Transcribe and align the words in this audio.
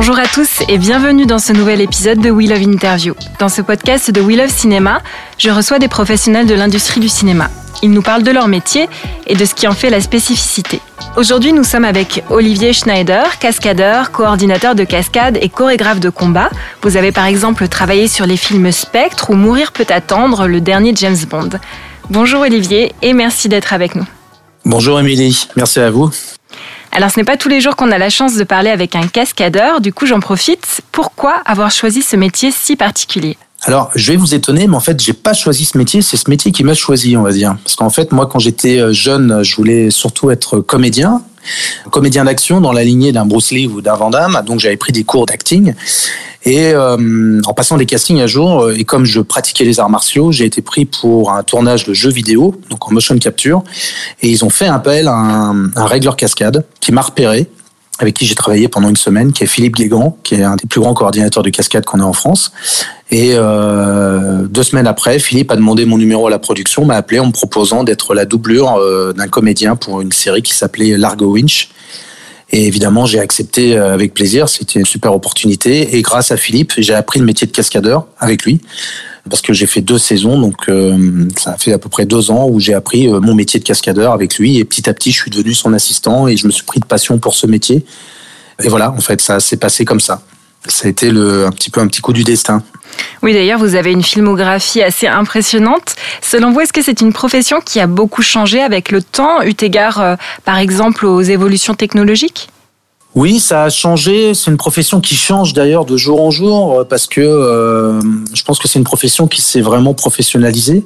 Bonjour 0.00 0.20
à 0.20 0.28
tous 0.28 0.62
et 0.68 0.78
bienvenue 0.78 1.26
dans 1.26 1.40
ce 1.40 1.52
nouvel 1.52 1.80
épisode 1.80 2.20
de 2.20 2.30
We 2.30 2.48
Love 2.48 2.62
Interview. 2.62 3.16
Dans 3.40 3.48
ce 3.48 3.62
podcast 3.62 4.12
de 4.12 4.20
We 4.20 4.36
Love 4.36 4.48
Cinéma, 4.48 5.02
je 5.38 5.50
reçois 5.50 5.80
des 5.80 5.88
professionnels 5.88 6.46
de 6.46 6.54
l'industrie 6.54 7.00
du 7.00 7.08
cinéma. 7.08 7.50
Ils 7.82 7.90
nous 7.90 8.00
parlent 8.00 8.22
de 8.22 8.30
leur 8.30 8.46
métier 8.46 8.88
et 9.26 9.34
de 9.34 9.44
ce 9.44 9.56
qui 9.56 9.66
en 9.66 9.72
fait 9.72 9.90
la 9.90 10.00
spécificité. 10.00 10.80
Aujourd'hui, 11.16 11.52
nous 11.52 11.64
sommes 11.64 11.84
avec 11.84 12.22
Olivier 12.30 12.72
Schneider, 12.72 13.40
cascadeur, 13.40 14.12
coordinateur 14.12 14.76
de 14.76 14.84
cascade 14.84 15.36
et 15.42 15.48
chorégraphe 15.48 15.98
de 15.98 16.10
combat. 16.10 16.50
Vous 16.82 16.96
avez 16.96 17.10
par 17.10 17.26
exemple 17.26 17.66
travaillé 17.66 18.06
sur 18.06 18.24
les 18.24 18.36
films 18.36 18.70
Spectre 18.70 19.30
ou 19.30 19.34
Mourir 19.34 19.72
peut 19.72 19.86
attendre, 19.88 20.46
le 20.46 20.60
dernier 20.60 20.92
James 20.94 21.18
Bond. 21.28 21.50
Bonjour 22.08 22.42
Olivier 22.42 22.92
et 23.02 23.14
merci 23.14 23.48
d'être 23.48 23.72
avec 23.72 23.96
nous. 23.96 24.06
Bonjour 24.64 25.00
Émilie, 25.00 25.48
merci 25.56 25.80
à 25.80 25.90
vous. 25.90 26.12
Alors 26.98 27.12
ce 27.12 27.20
n'est 27.20 27.24
pas 27.24 27.36
tous 27.36 27.48
les 27.48 27.60
jours 27.60 27.76
qu'on 27.76 27.92
a 27.92 27.98
la 27.98 28.10
chance 28.10 28.34
de 28.34 28.42
parler 28.42 28.70
avec 28.70 28.96
un 28.96 29.06
cascadeur, 29.06 29.80
du 29.80 29.92
coup 29.92 30.04
j'en 30.04 30.18
profite. 30.18 30.80
Pourquoi 30.90 31.34
avoir 31.44 31.70
choisi 31.70 32.02
ce 32.02 32.16
métier 32.16 32.50
si 32.50 32.74
particulier? 32.74 33.38
Alors, 33.62 33.92
je 33.94 34.10
vais 34.10 34.16
vous 34.16 34.34
étonner, 34.34 34.66
mais 34.66 34.74
en 34.74 34.80
fait, 34.80 35.00
j'ai 35.00 35.12
pas 35.12 35.32
choisi 35.32 35.64
ce 35.64 35.78
métier. 35.78 36.02
C'est 36.02 36.16
ce 36.16 36.28
métier 36.28 36.50
qui 36.50 36.64
m'a 36.64 36.74
choisi, 36.74 37.16
on 37.16 37.22
va 37.22 37.30
dire. 37.30 37.56
Parce 37.62 37.76
qu'en 37.76 37.90
fait, 37.90 38.10
moi, 38.10 38.26
quand 38.26 38.40
j'étais 38.40 38.80
euh, 38.80 38.92
jeune, 38.92 39.44
je 39.44 39.54
voulais 39.54 39.90
surtout 39.90 40.32
être 40.32 40.58
comédien, 40.58 41.22
comédien 41.90 42.24
d'action 42.24 42.60
dans 42.60 42.72
la 42.72 42.84
lignée 42.84 43.12
d'un 43.12 43.26
Bruce 43.26 43.50
Lee 43.50 43.66
ou 43.66 43.80
d'un 43.80 43.94
Van 43.94 44.10
Damme. 44.10 44.42
Donc, 44.46 44.60
j'avais 44.60 44.76
pris 44.76 44.92
des 44.92 45.04
cours 45.04 45.26
d'acting. 45.26 45.74
Et 46.44 46.72
euh, 46.72 47.40
en 47.44 47.52
passant 47.52 47.76
des 47.76 47.86
castings 47.86 48.20
à 48.20 48.26
jour, 48.26 48.62
euh, 48.62 48.74
et 48.74 48.84
comme 48.84 49.04
je 49.04 49.20
pratiquais 49.20 49.64
les 49.64 49.80
arts 49.80 49.90
martiaux, 49.90 50.32
j'ai 50.32 50.44
été 50.44 50.62
pris 50.62 50.84
pour 50.84 51.32
un 51.32 51.42
tournage 51.42 51.84
de 51.84 51.92
jeux 51.92 52.10
vidéo, 52.10 52.54
donc 52.70 52.88
en 52.88 52.92
motion 52.92 53.18
capture. 53.18 53.62
Et 54.22 54.28
ils 54.28 54.44
ont 54.44 54.50
fait 54.50 54.68
appel 54.68 55.08
à 55.08 55.14
un, 55.14 55.74
un 55.74 55.86
régleur 55.86 56.16
cascade 56.16 56.64
qui 56.80 56.92
m'a 56.92 57.02
repéré 57.02 57.48
avec 57.98 58.14
qui 58.14 58.26
j'ai 58.26 58.34
travaillé 58.34 58.68
pendant 58.68 58.88
une 58.88 58.96
semaine, 58.96 59.32
qui 59.32 59.44
est 59.44 59.46
Philippe 59.46 59.76
Guégan, 59.76 60.16
qui 60.22 60.36
est 60.36 60.42
un 60.42 60.56
des 60.56 60.66
plus 60.66 60.80
grands 60.80 60.94
coordinateurs 60.94 61.42
de 61.42 61.50
cascade 61.50 61.84
qu'on 61.84 62.00
a 62.00 62.04
en 62.04 62.12
France. 62.12 62.52
Et 63.10 63.32
euh, 63.34 64.46
deux 64.48 64.62
semaines 64.62 64.86
après, 64.86 65.18
Philippe 65.18 65.50
a 65.50 65.56
demandé 65.56 65.84
mon 65.84 65.98
numéro 65.98 66.26
à 66.26 66.30
la 66.30 66.38
production, 66.38 66.84
m'a 66.84 66.94
appelé 66.94 67.18
en 67.18 67.26
me 67.26 67.32
proposant 67.32 67.82
d'être 67.82 68.14
la 68.14 68.24
doublure 68.24 68.76
euh, 68.76 69.12
d'un 69.12 69.28
comédien 69.28 69.76
pour 69.76 70.00
une 70.00 70.12
série 70.12 70.42
qui 70.42 70.54
s'appelait 70.54 70.96
Largo 70.96 71.26
Winch. 71.32 71.70
Et 72.50 72.66
évidemment, 72.66 73.04
j'ai 73.04 73.20
accepté 73.20 73.76
euh, 73.76 73.92
avec 73.92 74.14
plaisir. 74.14 74.48
C'était 74.48 74.78
une 74.78 74.86
super 74.86 75.12
opportunité. 75.12 75.96
Et 75.96 76.02
grâce 76.02 76.30
à 76.30 76.36
Philippe, 76.36 76.72
j'ai 76.78 76.94
appris 76.94 77.20
le 77.20 77.26
métier 77.26 77.46
de 77.46 77.52
cascadeur 77.52 78.06
avec 78.18 78.44
lui 78.44 78.60
parce 79.28 79.42
que 79.42 79.52
j'ai 79.52 79.66
fait 79.66 79.80
deux 79.80 79.98
saisons, 79.98 80.40
donc 80.40 80.68
euh, 80.68 81.26
ça 81.36 81.56
fait 81.58 81.72
à 81.72 81.78
peu 81.78 81.88
près 81.88 82.06
deux 82.06 82.30
ans 82.30 82.48
où 82.48 82.60
j'ai 82.60 82.74
appris 82.74 83.08
euh, 83.08 83.20
mon 83.20 83.34
métier 83.34 83.60
de 83.60 83.64
cascadeur 83.64 84.12
avec 84.12 84.38
lui. 84.38 84.58
Et 84.58 84.64
petit 84.64 84.88
à 84.88 84.94
petit, 84.94 85.12
je 85.12 85.20
suis 85.20 85.30
devenu 85.30 85.54
son 85.54 85.72
assistant 85.74 86.28
et 86.28 86.36
je 86.36 86.46
me 86.46 86.52
suis 86.52 86.64
pris 86.64 86.80
de 86.80 86.86
passion 86.86 87.18
pour 87.18 87.34
ce 87.34 87.46
métier. 87.46 87.84
Et 88.62 88.68
voilà, 88.68 88.90
en 88.90 89.00
fait, 89.00 89.20
ça 89.20 89.38
s'est 89.38 89.56
passé 89.56 89.84
comme 89.84 90.00
ça. 90.00 90.22
Ça 90.66 90.86
a 90.86 90.90
été 90.90 91.10
le, 91.10 91.46
un 91.46 91.50
petit 91.50 91.70
peu 91.70 91.80
un 91.80 91.86
petit 91.86 92.00
coup 92.00 92.12
du 92.12 92.24
destin. 92.24 92.62
Oui, 93.22 93.32
d'ailleurs, 93.32 93.58
vous 93.58 93.74
avez 93.74 93.92
une 93.92 94.02
filmographie 94.02 94.82
assez 94.82 95.06
impressionnante. 95.06 95.94
Selon 96.20 96.52
vous, 96.52 96.60
est-ce 96.60 96.72
que 96.72 96.82
c'est 96.82 97.00
une 97.00 97.12
profession 97.12 97.60
qui 97.60 97.80
a 97.80 97.86
beaucoup 97.86 98.22
changé 98.22 98.60
avec 98.60 98.90
le 98.90 99.02
temps, 99.02 99.42
eu 99.42 99.54
égard, 99.60 100.00
euh, 100.00 100.16
par 100.44 100.58
exemple, 100.58 101.06
aux 101.06 101.20
évolutions 101.20 101.74
technologiques? 101.74 102.48
Oui, 103.14 103.40
ça 103.40 103.64
a 103.64 103.70
changé. 103.70 104.34
C'est 104.34 104.50
une 104.50 104.58
profession 104.58 105.00
qui 105.00 105.16
change 105.16 105.54
d'ailleurs 105.54 105.86
de 105.86 105.96
jour 105.96 106.22
en 106.22 106.30
jour 106.30 106.84
parce 106.88 107.06
que 107.06 107.20
euh, 107.20 108.00
je 108.34 108.42
pense 108.44 108.58
que 108.58 108.68
c'est 108.68 108.78
une 108.78 108.84
profession 108.84 109.26
qui 109.26 109.40
s'est 109.40 109.62
vraiment 109.62 109.94
professionnalisée. 109.94 110.84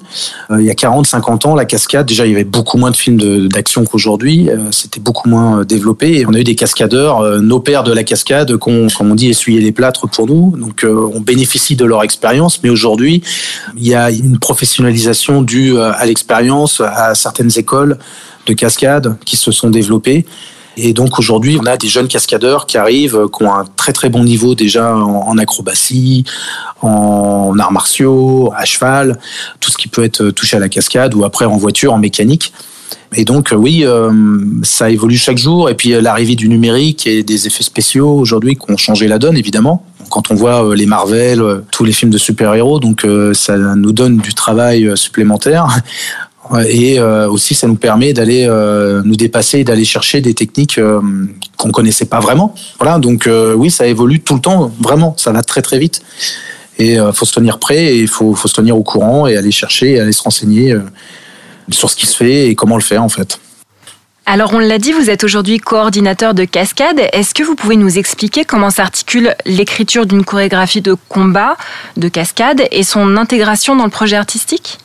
Euh, 0.51 0.61
il 0.61 0.67
y 0.67 0.71
a 0.71 0.75
40, 0.75 1.07
50 1.07 1.47
ans, 1.47 1.55
la 1.55 1.65
cascade, 1.65 2.07
déjà, 2.07 2.25
il 2.25 2.31
y 2.31 2.35
avait 2.35 2.45
beaucoup 2.45 2.79
moins 2.79 2.93
de 2.93 2.97
films 2.97 3.49
d'action 3.49 3.85
qu'aujourd'hui. 3.85 4.49
Euh, 4.49 4.71
C'était 4.71 5.01
beaucoup 5.01 5.29
moins 5.29 5.65
développé 5.65 6.25
on 6.27 6.33
a 6.33 6.39
eu 6.39 6.45
des 6.45 6.55
cascadeurs, 6.55 7.21
euh, 7.21 7.41
nos 7.41 7.61
pères 7.61 7.83
de 7.83 7.93
la 7.93 8.05
cascade, 8.05 8.57
qu'on, 8.57 8.87
comme 8.97 9.11
on 9.11 9.15
dit, 9.15 9.29
essuyer 9.29 9.61
les 9.61 9.73
plâtres 9.73 10.09
pour 10.09 10.27
nous. 10.27 10.57
Donc, 10.57 10.85
euh, 10.85 11.11
on 11.13 11.21
bénéficie 11.21 11.75
de 11.75 11.85
leur 11.85 12.05
expérience. 12.05 12.63
Mais 12.63 12.71
aujourd'hui, 12.71 13.23
il 13.77 13.87
y 13.87 13.95
a 13.95 14.11
une 14.11 14.39
professionnalisation 14.39 15.43
due 15.43 15.79
à 15.79 16.07
l'expérience, 16.07 16.81
à 16.81 17.15
certaines 17.15 17.51
écoles 17.57 17.99
de 18.47 18.53
cascade 18.55 19.17
qui 19.25 19.37
se 19.37 19.51
sont 19.51 19.71
développées. 19.71 20.25
Et 20.77 20.93
donc 20.93 21.19
aujourd'hui, 21.19 21.59
on 21.61 21.67
a 21.67 21.77
des 21.77 21.89
jeunes 21.89 22.09
cascadeurs 22.09 22.67
qui 22.67 22.79
arrivent, 22.79 23.17
euh, 23.17 23.29
qui 23.29 23.45
ont 23.45 23.53
un 23.53 23.65
très 23.77 23.93
très 23.93 24.09
bon 24.09 24.25
niveau 24.25 24.55
déjà 24.55 24.95
en, 24.95 25.37
acrobatie, 25.39 26.25
en 26.81 27.55
arts 27.59 27.73
martiaux, 27.73 28.53
à 28.57 28.65
cheval, 28.65 29.19
tout 29.61 29.71
ce 29.71 29.77
qui 29.77 29.89
peut 29.89 30.05
être 30.05 30.31
touché 30.31 30.57
à 30.57 30.61
la 30.61 30.69
cascade 30.69 31.15
ou 31.15 31.25
après 31.25 31.45
en 31.45 31.57
voiture, 31.57 31.93
en 31.93 31.99
mécanique. 31.99 32.53
Et 33.15 33.25
donc 33.25 33.53
euh, 33.53 33.57
oui, 33.57 33.85
euh, 33.85 34.11
ça 34.63 34.91
évolue 34.91 35.19
chaque 35.19 35.39
jour. 35.39 35.69
Et 35.69 35.75
puis 35.75 35.91
l'arrivée 36.01 36.37
du 36.37 36.49
numérique 36.49 37.07
et 37.07 37.23
des 37.23 37.47
effets 37.47 37.65
spéciaux 37.65 38.11
aujourd'hui 38.11 38.57
qui 38.57 38.71
ont 38.71 38.77
changé 38.79 39.09
la 39.09 39.19
donne 39.19 39.37
évidemment. 39.37 39.85
Quand 40.11 40.31
on 40.31 40.35
voit 40.35 40.77
les 40.77 40.85
Marvel, 40.85 41.43
tous 41.71 41.85
les 41.85 41.93
films 41.93 42.11
de 42.11 42.19
super-héros, 42.19 42.81
donc 42.81 43.07
ça 43.33 43.57
nous 43.57 43.93
donne 43.93 44.19
du 44.19 44.35
travail 44.35 44.93
supplémentaire. 44.95 45.69
Et 46.61 46.99
euh, 46.99 47.29
aussi, 47.29 47.55
ça 47.55 47.67
nous 47.67 47.77
permet 47.77 48.13
d'aller 48.13 48.47
euh, 48.47 49.03
nous 49.05 49.17
dépasser 49.17 49.61
et 49.61 49.65
d'aller 49.65 49.85
chercher 49.85 50.21
des 50.21 50.35
techniques 50.35 50.79
euh, 50.79 51.01
qu'on 51.57 51.71
connaissait 51.71 52.05
pas 52.05 52.21
vraiment. 52.21 52.55
Voilà, 52.79 52.99
donc 52.99 53.29
oui, 53.57 53.71
ça 53.71 53.87
évolue 53.87 54.21
tout 54.21 54.35
le 54.35 54.41
temps, 54.41 54.73
vraiment, 54.81 55.15
ça 55.17 55.33
va 55.33 55.43
très 55.43 55.63
très 55.63 55.79
vite. 55.79 56.03
Et 56.79 56.97
faut 57.13 57.27
se 57.27 57.33
tenir 57.33 57.59
prêt, 57.59 57.95
et 57.95 58.01
il 58.01 58.09
faut, 58.09 58.35
faut, 58.35 58.49
se 58.49 58.55
tenir 58.55 58.77
au 58.77 58.83
courant 58.83 59.27
et 59.27 59.37
aller 59.37 59.53
chercher, 59.53 59.93
et 59.93 60.01
aller 60.01 60.13
se 60.13 60.23
renseigner 60.23 60.75
sur 61.71 61.89
ce 61.91 61.97
qui 61.97 62.07
se 62.07 62.17
fait 62.17 62.49
et 62.49 62.55
comment 62.55 62.77
le 62.77 62.83
faire 62.83 63.05
en 63.05 63.09
fait. 63.09 63.39
Alors 64.27 64.55
on 64.55 64.59
l'a 64.59 64.79
dit, 64.79 64.93
vous 64.93 65.11
êtes 65.11 65.25
aujourd'hui 65.25 65.59
coordinateur 65.59 66.35
de 66.35 66.45
cascade. 66.45 67.01
Est-ce 67.13 67.35
que 67.35 67.43
vous 67.43 67.55
pouvez 67.55 67.77
nous 67.77 67.99
expliquer 67.99 68.45
comment 68.45 68.71
s'articule 68.71 69.35
l'écriture 69.47 70.07
d'une 70.07 70.25
chorégraphie 70.25 70.81
de 70.81 70.97
combat, 71.09 71.57
de 71.97 72.09
cascade, 72.09 72.63
et 72.71 72.83
son 72.83 73.17
intégration 73.17 73.77
dans 73.77 73.85
le 73.85 73.91
projet 73.91 74.17
artistique? 74.17 74.79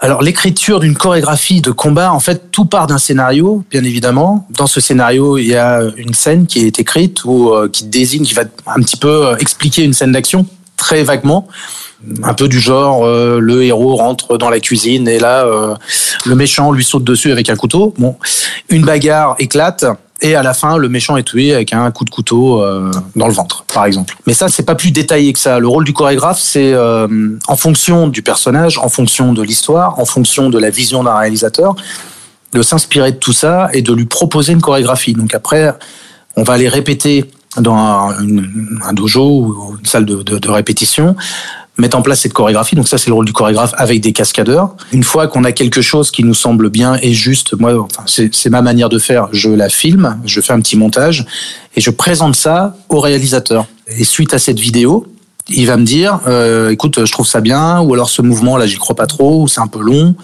Alors 0.00 0.22
l'écriture 0.22 0.78
d'une 0.78 0.94
chorégraphie 0.94 1.60
de 1.60 1.72
combat, 1.72 2.12
en 2.12 2.20
fait, 2.20 2.52
tout 2.52 2.66
part 2.66 2.86
d'un 2.86 2.98
scénario, 2.98 3.64
bien 3.68 3.82
évidemment. 3.82 4.46
Dans 4.50 4.68
ce 4.68 4.80
scénario, 4.80 5.38
il 5.38 5.48
y 5.48 5.56
a 5.56 5.82
une 5.96 6.14
scène 6.14 6.46
qui 6.46 6.60
est 6.60 6.78
écrite 6.78 7.24
ou 7.24 7.50
euh, 7.50 7.68
qui 7.68 7.84
désigne, 7.84 8.24
qui 8.24 8.34
va 8.34 8.44
un 8.66 8.80
petit 8.80 8.96
peu 8.96 9.26
euh, 9.26 9.36
expliquer 9.38 9.82
une 9.82 9.92
scène 9.92 10.12
d'action 10.12 10.46
très 10.76 11.02
vaguement, 11.02 11.48
un 12.22 12.32
peu 12.34 12.46
du 12.46 12.60
genre 12.60 13.04
euh, 13.04 13.40
le 13.40 13.64
héros 13.64 13.96
rentre 13.96 14.38
dans 14.38 14.50
la 14.50 14.60
cuisine 14.60 15.08
et 15.08 15.18
là 15.18 15.44
le 16.24 16.34
méchant 16.36 16.70
lui 16.70 16.84
saute 16.84 17.02
dessus 17.02 17.32
avec 17.32 17.50
un 17.50 17.56
couteau. 17.56 17.92
Bon, 17.98 18.16
une 18.68 18.84
bagarre 18.84 19.34
éclate 19.40 19.84
et 20.20 20.34
à 20.34 20.42
la 20.42 20.52
fin, 20.52 20.76
le 20.76 20.88
méchant 20.88 21.16
est 21.16 21.22
tué 21.22 21.54
avec 21.54 21.72
un 21.72 21.90
coup 21.92 22.04
de 22.04 22.10
couteau 22.10 22.60
euh, 22.60 22.90
dans 23.14 23.28
le 23.28 23.32
ventre, 23.32 23.64
par 23.72 23.84
exemple. 23.84 24.16
Mais 24.26 24.34
ça, 24.34 24.48
c'est 24.48 24.64
pas 24.64 24.74
plus 24.74 24.90
détaillé 24.90 25.32
que 25.32 25.38
ça. 25.38 25.60
Le 25.60 25.68
rôle 25.68 25.84
du 25.84 25.92
chorégraphe, 25.92 26.40
c'est 26.40 26.72
euh, 26.72 27.06
en 27.46 27.56
fonction 27.56 28.08
du 28.08 28.22
personnage, 28.22 28.78
en 28.78 28.88
fonction 28.88 29.32
de 29.32 29.42
l'histoire, 29.42 29.98
en 30.00 30.04
fonction 30.04 30.50
de 30.50 30.58
la 30.58 30.70
vision 30.70 31.04
d'un 31.04 31.16
réalisateur, 31.16 31.76
de 32.52 32.62
s'inspirer 32.62 33.12
de 33.12 33.16
tout 33.18 33.32
ça 33.32 33.68
et 33.72 33.82
de 33.82 33.92
lui 33.92 34.06
proposer 34.06 34.52
une 34.52 34.60
chorégraphie. 34.60 35.12
Donc 35.12 35.34
après, 35.34 35.72
on 36.36 36.42
va 36.42 36.54
aller 36.54 36.68
répéter 36.68 37.30
dans 37.56 38.10
un, 38.10 38.92
dojo 38.92 39.22
ou 39.22 39.76
une 39.78 39.86
salle 39.86 40.04
de, 40.04 40.50
répétition 40.50 41.16
mettre 41.78 41.96
en 41.96 42.02
place 42.02 42.20
cette 42.20 42.32
chorégraphie. 42.32 42.76
Donc 42.76 42.88
ça, 42.88 42.98
c'est 42.98 43.08
le 43.08 43.14
rôle 43.14 43.24
du 43.24 43.32
chorégraphe 43.32 43.72
avec 43.76 44.00
des 44.00 44.12
cascadeurs. 44.12 44.74
Une 44.92 45.04
fois 45.04 45.28
qu'on 45.28 45.44
a 45.44 45.52
quelque 45.52 45.80
chose 45.80 46.10
qui 46.10 46.24
nous 46.24 46.34
semble 46.34 46.70
bien 46.70 46.98
et 47.02 47.12
juste, 47.12 47.58
moi, 47.58 47.74
enfin, 47.80 48.04
c'est 48.06 48.50
ma 48.50 48.62
manière 48.62 48.88
de 48.88 48.98
faire. 48.98 49.28
Je 49.32 49.48
la 49.48 49.68
filme, 49.68 50.18
je 50.24 50.40
fais 50.40 50.52
un 50.52 50.60
petit 50.60 50.76
montage 50.76 51.24
et 51.76 51.80
je 51.80 51.90
présente 51.90 52.34
ça 52.34 52.76
au 52.88 53.00
réalisateur. 53.00 53.66
Et 53.86 54.04
suite 54.04 54.34
à 54.34 54.38
cette 54.38 54.58
vidéo, 54.58 55.06
il 55.48 55.66
va 55.66 55.76
me 55.76 55.84
dire, 55.84 56.20
euh, 56.26 56.70
écoute, 56.70 57.04
je 57.04 57.12
trouve 57.12 57.26
ça 57.26 57.40
bien, 57.40 57.80
ou 57.80 57.94
alors 57.94 58.10
ce 58.10 58.20
mouvement 58.20 58.56
là, 58.56 58.66
j'y 58.66 58.76
crois 58.76 58.96
pas 58.96 59.06
trop, 59.06 59.42
ou 59.42 59.48
c'est 59.48 59.60
un 59.60 59.66
peu 59.66 59.80
long 59.80 60.14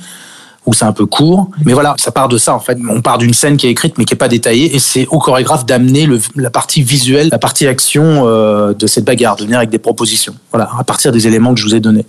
où 0.66 0.72
c'est 0.72 0.84
un 0.84 0.93
peu 0.93 1.06
court. 1.06 1.49
Mais 1.64 1.72
voilà, 1.72 1.94
ça 1.99 2.11
part 2.11 2.28
de 2.28 2.38
ça 2.38 2.55
en 2.55 2.61
fait. 2.61 2.78
On 2.88 3.00
part 3.00 3.19
d'une 3.19 3.34
scène 3.34 3.56
qui 3.56 3.66
est 3.66 3.70
écrite 3.70 3.99
mais 3.99 4.05
qui 4.05 4.14
est 4.14 4.19
pas 4.19 4.28
détaillée 4.28 4.75
et 4.75 4.78
c'est 4.78 5.06
au 5.08 5.19
chorégraphe 5.19 5.66
d'amener 5.66 6.08
la 6.37 6.50
partie 6.50 6.82
visuelle, 6.82 7.28
la 7.31 7.38
partie 7.38 7.66
action 7.66 8.26
euh, 8.26 8.72
de 8.72 8.87
cette 8.87 9.05
bagarre, 9.05 9.37
de 9.37 9.44
venir 9.44 9.58
avec 9.58 9.70
des 9.70 9.78
propositions. 9.78 10.34
Voilà, 10.52 10.70
à 10.78 10.84
partir 10.84 11.12
des 11.12 11.26
éléments 11.26 11.55
que 11.55 11.61
je 11.61 11.66
vous 11.66 11.75
ai 11.75 11.81
donnés. 11.81 12.06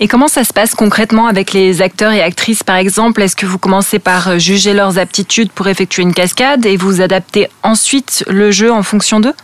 Et 0.00 0.06
comment 0.06 0.28
ça 0.28 0.44
se 0.44 0.52
passe 0.52 0.76
concrètement 0.76 1.26
avec 1.26 1.52
les 1.52 1.82
acteurs 1.82 2.12
et 2.12 2.22
actrices 2.22 2.62
par 2.62 2.76
exemple? 2.76 3.20
Est-ce 3.20 3.34
que 3.34 3.46
vous 3.46 3.58
commencez 3.58 3.98
par 3.98 4.38
juger 4.38 4.72
leurs 4.72 4.98
aptitudes 4.98 5.50
pour 5.50 5.66
effectuer 5.66 6.02
une 6.02 6.14
cascade 6.14 6.66
et 6.66 6.76
vous 6.76 7.00
adaptez 7.00 7.48
ensuite 7.64 8.24
le 8.28 8.52
jeu 8.52 8.72
en 8.72 8.84
fonction 8.84 9.18
d'eux? 9.18 9.34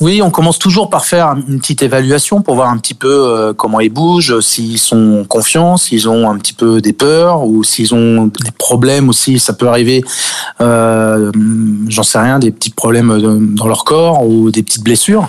Oui, 0.00 0.22
on 0.22 0.30
commence 0.30 0.58
toujours 0.58 0.88
par 0.88 1.04
faire 1.04 1.34
une 1.48 1.58
petite 1.60 1.82
évaluation 1.82 2.40
pour 2.40 2.54
voir 2.54 2.70
un 2.70 2.78
petit 2.78 2.94
peu 2.94 3.08
euh, 3.08 3.52
comment 3.52 3.80
ils 3.80 3.90
bougent, 3.90 4.40
s'ils 4.40 4.78
sont 4.78 5.26
confiants, 5.28 5.76
s'ils 5.76 6.08
ont 6.08 6.30
un 6.30 6.38
petit 6.38 6.54
peu 6.54 6.80
des 6.80 6.94
peurs 6.94 7.44
ou 7.44 7.64
s'ils 7.64 7.94
ont 7.94 8.26
des 8.26 8.50
problèmes 8.56 9.10
aussi. 9.10 9.38
Ça 9.38 9.52
peut 9.52 9.68
arriver, 9.68 10.02
euh, 10.62 11.30
j'en 11.88 12.02
sais 12.02 12.18
rien, 12.18 12.38
des 12.38 12.50
petits 12.50 12.70
problèmes 12.70 13.54
dans 13.54 13.66
leur 13.66 13.84
corps 13.84 14.26
ou 14.26 14.50
des 14.50 14.62
petites 14.62 14.82
blessures. 14.82 15.28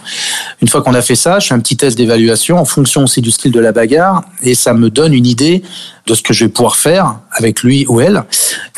Une 0.61 0.69
fois 0.69 0.81
qu'on 0.81 0.93
a 0.93 1.01
fait 1.01 1.15
ça, 1.15 1.39
je 1.39 1.47
fais 1.47 1.53
un 1.53 1.59
petit 1.59 1.75
test 1.75 1.97
d'évaluation 1.97 2.57
en 2.57 2.65
fonction 2.65 3.03
aussi 3.03 3.21
du 3.21 3.31
style 3.31 3.51
de 3.51 3.59
la 3.59 3.73
bagarre 3.73 4.23
et 4.41 4.55
ça 4.55 4.73
me 4.73 4.89
donne 4.89 5.13
une 5.13 5.25
idée 5.25 5.63
de 6.07 6.13
ce 6.13 6.21
que 6.21 6.33
je 6.33 6.45
vais 6.45 6.49
pouvoir 6.49 6.77
faire 6.77 7.15
avec 7.31 7.61
lui 7.61 7.85
ou 7.89 7.99
elle 7.99 8.23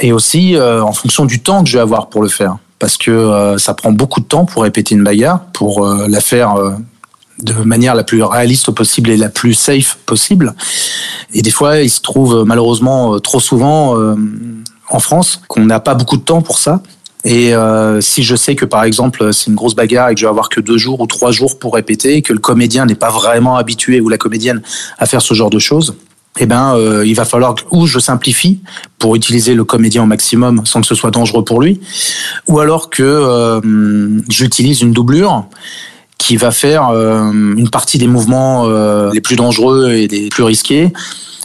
et 0.01 0.11
aussi 0.11 0.55
euh, 0.55 0.83
en 0.83 0.93
fonction 0.93 1.25
du 1.25 1.39
temps 1.39 1.63
que 1.63 1.69
je 1.69 1.77
vais 1.77 1.81
avoir 1.81 2.07
pour 2.07 2.23
le 2.23 2.29
faire 2.29 2.57
parce 2.83 2.97
que 2.97 3.11
euh, 3.11 3.57
ça 3.57 3.73
prend 3.73 3.93
beaucoup 3.93 4.19
de 4.19 4.25
temps 4.25 4.43
pour 4.43 4.63
répéter 4.63 4.93
une 4.93 5.05
bagarre, 5.05 5.45
pour 5.53 5.87
euh, 5.87 6.05
la 6.09 6.19
faire 6.19 6.57
euh, 6.57 6.73
de 7.41 7.53
manière 7.53 7.95
la 7.95 8.03
plus 8.03 8.21
réaliste 8.21 8.71
possible 8.71 9.09
et 9.09 9.15
la 9.15 9.29
plus 9.29 9.53
safe 9.53 9.97
possible. 10.05 10.53
Et 11.33 11.41
des 11.41 11.49
fois, 11.49 11.77
il 11.77 11.89
se 11.89 12.01
trouve 12.01 12.43
malheureusement 12.45 13.21
trop 13.21 13.39
souvent 13.39 13.95
en 14.89 14.99
France 14.99 15.41
qu'on 15.47 15.63
n'a 15.63 15.79
pas 15.79 15.95
beaucoup 15.95 16.17
de 16.17 16.23
temps 16.23 16.41
pour 16.41 16.57
ça. 16.59 16.83
Et 17.23 17.53
si 18.01 18.21
je 18.21 18.35
sais 18.35 18.55
que 18.55 18.65
par 18.65 18.83
exemple 18.83 19.33
c'est 19.33 19.47
une 19.47 19.55
grosse 19.55 19.75
bagarre 19.75 20.09
et 20.09 20.13
que 20.13 20.19
je 20.19 20.25
vais 20.25 20.29
avoir 20.29 20.49
que 20.49 20.59
deux 20.59 20.77
jours 20.77 20.99
ou 20.99 21.07
trois 21.07 21.31
jours 21.31 21.57
pour 21.57 21.73
répéter, 21.73 22.21
que 22.21 22.33
le 22.33 22.39
comédien 22.39 22.85
n'est 22.85 22.95
pas 22.95 23.09
vraiment 23.09 23.55
habitué 23.55 23.99
ou 24.01 24.09
la 24.09 24.17
comédienne 24.17 24.61
à 24.99 25.05
faire 25.05 25.21
ce 25.21 25.33
genre 25.33 25.49
de 25.49 25.59
choses, 25.59 25.95
eh 26.39 26.45
ben, 26.45 26.75
euh, 26.75 27.05
il 27.05 27.13
va 27.13 27.25
falloir 27.25 27.55
ou 27.71 27.85
je 27.85 27.99
simplifie 27.99 28.59
pour 28.97 29.15
utiliser 29.15 29.53
le 29.53 29.63
comédien 29.63 30.03
au 30.03 30.05
maximum 30.07 30.65
sans 30.65 30.81
que 30.81 30.87
ce 30.87 30.95
soit 30.95 31.11
dangereux 31.11 31.43
pour 31.43 31.61
lui, 31.61 31.79
ou 32.47 32.59
alors 32.59 32.89
que 32.89 33.03
euh, 33.03 33.61
j'utilise 34.29 34.81
une 34.81 34.93
doublure 34.93 35.45
qui 36.17 36.37
va 36.37 36.51
faire 36.51 36.89
euh, 36.89 37.31
une 37.31 37.69
partie 37.69 37.97
des 37.97 38.07
mouvements 38.07 38.67
les 39.11 39.21
plus 39.21 39.35
dangereux 39.35 39.91
et 39.91 40.07
les 40.07 40.29
plus 40.29 40.43
risqués 40.43 40.91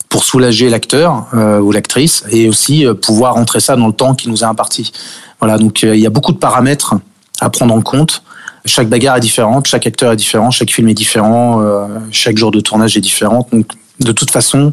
pour 0.09 0.25
soulager 0.25 0.71
l'acteur 0.71 1.27
ou 1.35 1.71
l'actrice 1.71 2.25
et 2.31 2.49
aussi 2.49 2.87
pouvoir 3.03 3.35
rentrer 3.35 3.61
ça 3.61 3.77
dans 3.77 3.87
le 3.87 3.93
temps 3.93 4.15
qui 4.15 4.31
nous 4.31 4.43
est 4.43 4.47
imparti. 4.47 4.91
Voilà, 5.39 5.59
donc 5.59 5.83
il 5.83 5.99
y 5.99 6.07
a 6.07 6.11
beaucoup 6.11 6.33
de 6.33 6.39
paramètres 6.39 6.95
à 7.41 7.51
prendre 7.51 7.75
en 7.75 7.83
compte. 7.83 8.23
Chaque 8.65 8.89
bagarre 8.89 9.19
est 9.19 9.21
différente, 9.21 9.67
chaque 9.67 9.87
acteur 9.87 10.13
est 10.13 10.17
différent, 10.17 10.51
chaque 10.51 10.71
film 10.71 10.89
est 10.89 10.95
différent, 10.95 11.63
chaque 12.11 12.39
jour 12.39 12.51
de 12.51 12.61
tournage 12.61 12.97
est 12.97 13.03
différent. 13.03 13.47
Donc 13.53 13.67
de 14.01 14.13
toute 14.13 14.31
façon, 14.31 14.73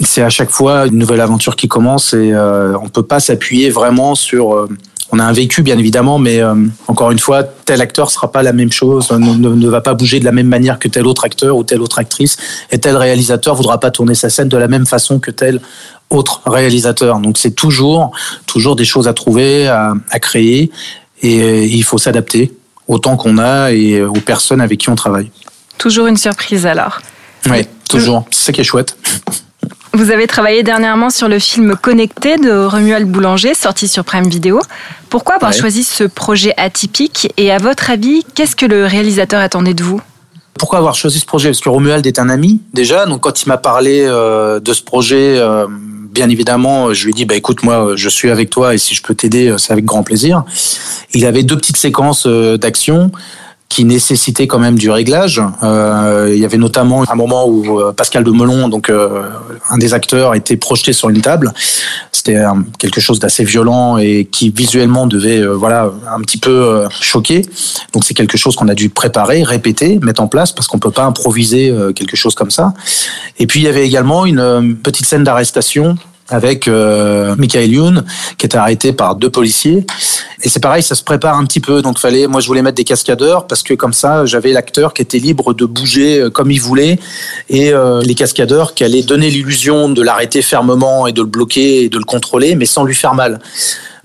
c'est 0.00 0.22
à 0.22 0.30
chaque 0.30 0.50
fois 0.50 0.86
une 0.86 0.98
nouvelle 0.98 1.20
aventure 1.20 1.56
qui 1.56 1.68
commence 1.68 2.14
et 2.14 2.32
euh, 2.32 2.76
on 2.82 2.88
peut 2.88 3.02
pas 3.02 3.20
s'appuyer 3.20 3.70
vraiment 3.70 4.14
sur. 4.14 4.54
Euh, 4.54 4.68
on 5.14 5.18
a 5.18 5.24
un 5.24 5.32
vécu 5.32 5.62
bien 5.62 5.76
évidemment, 5.76 6.18
mais 6.18 6.40
euh, 6.40 6.54
encore 6.88 7.10
une 7.10 7.18
fois, 7.18 7.42
tel 7.42 7.82
acteur 7.82 8.10
sera 8.10 8.32
pas 8.32 8.42
la 8.42 8.54
même 8.54 8.72
chose, 8.72 9.10
ne, 9.10 9.68
va 9.68 9.82
pas 9.82 9.92
bouger 9.92 10.20
de 10.20 10.24
la 10.24 10.32
même 10.32 10.46
manière 10.46 10.78
que 10.78 10.88
tel 10.88 11.06
autre 11.06 11.24
acteur 11.26 11.54
ou 11.54 11.64
telle 11.64 11.82
autre 11.82 11.98
actrice, 11.98 12.38
et 12.70 12.78
tel 12.78 12.96
réalisateur 12.96 13.54
voudra 13.54 13.78
pas 13.78 13.90
tourner 13.90 14.14
sa 14.14 14.30
scène 14.30 14.48
de 14.48 14.56
la 14.56 14.68
même 14.68 14.86
façon 14.86 15.18
que 15.18 15.30
tel 15.30 15.60
autre 16.08 16.40
réalisateur. 16.46 17.18
Donc 17.18 17.36
c'est 17.36 17.50
toujours, 17.50 18.12
toujours 18.46 18.74
des 18.74 18.86
choses 18.86 19.06
à 19.06 19.12
trouver, 19.12 19.68
à, 19.68 19.92
à 20.10 20.18
créer, 20.18 20.70
et 21.20 21.66
il 21.66 21.84
faut 21.84 21.98
s'adapter 21.98 22.56
au 22.88 22.98
temps 22.98 23.18
qu'on 23.18 23.36
a 23.36 23.70
et 23.70 24.02
aux 24.02 24.14
personnes 24.14 24.62
avec 24.62 24.80
qui 24.80 24.88
on 24.88 24.94
travaille. 24.94 25.30
Toujours 25.76 26.06
une 26.06 26.16
surprise 26.16 26.64
alors. 26.64 27.00
Oui, 27.50 27.66
toujours. 27.88 28.24
C'est 28.30 28.46
ça 28.46 28.52
qui 28.52 28.60
est 28.60 28.64
chouette. 28.64 28.96
Vous 29.94 30.10
avez 30.10 30.26
travaillé 30.26 30.62
dernièrement 30.62 31.10
sur 31.10 31.28
le 31.28 31.38
film 31.38 31.76
Connecté 31.76 32.38
de 32.38 32.64
Romuald 32.64 33.06
Boulanger, 33.06 33.54
sorti 33.54 33.88
sur 33.88 34.04
Prime 34.04 34.26
Video. 34.26 34.58
Pourquoi 35.10 35.34
avoir 35.34 35.52
choisi 35.52 35.84
ce 35.84 36.04
projet 36.04 36.54
atypique? 36.56 37.30
Et 37.36 37.52
à 37.52 37.58
votre 37.58 37.90
avis, 37.90 38.24
qu'est-ce 38.34 38.56
que 38.56 38.64
le 38.64 38.86
réalisateur 38.86 39.40
attendait 39.40 39.74
de 39.74 39.84
vous? 39.84 40.00
Pourquoi 40.54 40.78
avoir 40.78 40.94
choisi 40.94 41.18
ce 41.20 41.26
projet? 41.26 41.50
Parce 41.50 41.60
que 41.60 41.68
Romuald 41.68 42.06
est 42.06 42.18
un 42.18 42.30
ami 42.30 42.62
déjà, 42.72 43.04
donc 43.04 43.20
quand 43.20 43.42
il 43.42 43.48
m'a 43.48 43.58
parlé 43.58 44.04
euh, 44.06 44.60
de 44.60 44.72
ce 44.72 44.82
projet, 44.82 45.36
euh, 45.38 45.66
bien 45.68 46.30
évidemment, 46.30 46.94
je 46.94 47.04
lui 47.04 47.10
ai 47.10 47.14
dit 47.14 47.24
bah 47.26 47.34
écoute 47.34 47.62
moi, 47.62 47.92
je 47.94 48.08
suis 48.08 48.30
avec 48.30 48.48
toi 48.48 48.74
et 48.74 48.78
si 48.78 48.94
je 48.94 49.02
peux 49.02 49.14
t'aider, 49.14 49.54
c'est 49.58 49.72
avec 49.72 49.84
grand 49.84 50.02
plaisir. 50.02 50.44
Il 51.12 51.26
avait 51.26 51.42
deux 51.42 51.56
petites 51.56 51.76
séquences 51.76 52.24
euh, 52.26 52.56
d'action 52.56 53.12
qui 53.72 53.86
nécessitait 53.86 54.46
quand 54.46 54.58
même 54.58 54.78
du 54.78 54.90
réglage. 54.90 55.40
Euh, 55.62 56.30
il 56.30 56.38
y 56.38 56.44
avait 56.44 56.58
notamment 56.58 57.10
un 57.10 57.14
moment 57.14 57.46
où 57.48 57.80
euh, 57.80 57.90
Pascal 57.90 58.22
de 58.22 58.30
Melon, 58.30 58.68
donc 58.68 58.90
euh, 58.90 59.22
un 59.70 59.78
des 59.78 59.94
acteurs, 59.94 60.34
était 60.34 60.58
projeté 60.58 60.92
sur 60.92 61.08
une 61.08 61.22
table. 61.22 61.54
C'était 62.12 62.42
quelque 62.78 63.00
chose 63.00 63.18
d'assez 63.18 63.44
violent 63.44 63.96
et 63.96 64.28
qui 64.30 64.50
visuellement 64.50 65.06
devait, 65.06 65.42
voilà, 65.46 65.90
un 66.14 66.20
petit 66.20 66.36
peu 66.36 66.86
choquer. 67.00 67.46
Donc 67.94 68.04
c'est 68.04 68.12
quelque 68.12 68.36
chose 68.36 68.56
qu'on 68.56 68.68
a 68.68 68.74
dû 68.74 68.90
préparer, 68.90 69.42
répéter, 69.42 69.98
mettre 70.02 70.20
en 70.20 70.28
place 70.28 70.52
parce 70.52 70.68
qu'on 70.68 70.78
peut 70.78 70.90
pas 70.90 71.04
improviser 71.04 71.74
quelque 71.96 72.14
chose 72.14 72.34
comme 72.34 72.50
ça. 72.50 72.74
Et 73.38 73.46
puis 73.46 73.60
il 73.60 73.64
y 73.64 73.68
avait 73.68 73.86
également 73.86 74.26
une 74.26 74.76
petite 74.76 75.06
scène 75.06 75.24
d'arrestation 75.24 75.96
avec 76.28 76.68
euh, 76.68 77.34
Michael 77.36 77.70
Youn, 77.70 78.04
qui 78.38 78.46
était 78.46 78.56
arrêté 78.56 78.92
par 78.92 79.16
deux 79.16 79.30
policiers. 79.30 79.84
Et 80.42 80.48
c'est 80.48 80.60
pareil, 80.60 80.82
ça 80.82 80.94
se 80.94 81.02
prépare 81.02 81.36
un 81.36 81.44
petit 81.44 81.60
peu. 81.60 81.82
Donc 81.82 81.98
fallait, 81.98 82.26
moi 82.26 82.40
je 82.40 82.46
voulais 82.46 82.62
mettre 82.62 82.76
des 82.76 82.84
cascadeurs 82.84 83.46
parce 83.46 83.62
que 83.62 83.74
comme 83.74 83.92
ça, 83.92 84.24
j'avais 84.26 84.52
l'acteur 84.52 84.94
qui 84.94 85.02
était 85.02 85.18
libre 85.18 85.54
de 85.54 85.64
bouger 85.64 86.20
euh, 86.20 86.30
comme 86.30 86.50
il 86.50 86.60
voulait 86.60 86.98
et 87.48 87.72
euh, 87.72 88.00
les 88.02 88.14
cascadeurs 88.14 88.74
qui 88.74 88.84
allaient 88.84 89.02
donner 89.02 89.30
l'illusion 89.30 89.88
de 89.88 90.02
l'arrêter 90.02 90.42
fermement 90.42 91.06
et 91.06 91.12
de 91.12 91.20
le 91.20 91.28
bloquer 91.28 91.84
et 91.84 91.88
de 91.88 91.98
le 91.98 92.04
contrôler, 92.04 92.54
mais 92.54 92.66
sans 92.66 92.84
lui 92.84 92.94
faire 92.94 93.14
mal. 93.14 93.40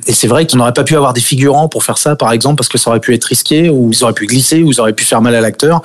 Et 0.05 0.13
c'est 0.13 0.27
vrai 0.27 0.45
qu'on 0.45 0.57
n'aurait 0.57 0.73
pas 0.73 0.83
pu 0.83 0.95
avoir 0.95 1.13
des 1.13 1.21
figurants 1.21 1.67
pour 1.67 1.83
faire 1.83 1.97
ça, 1.97 2.15
par 2.15 2.31
exemple, 2.31 2.55
parce 2.55 2.69
que 2.69 2.77
ça 2.77 2.91
aurait 2.91 2.99
pu 2.99 3.15
être 3.15 3.25
risqué, 3.25 3.69
ou 3.69 3.89
ils 3.91 4.03
auraient 4.03 4.13
pu 4.13 4.27
glisser, 4.27 4.61
ou 4.61 4.71
ils 4.71 4.79
auraient 4.79 4.93
pu 4.93 5.03
faire 5.03 5.21
mal 5.21 5.33
à 5.33 5.41
l'acteur. 5.41 5.81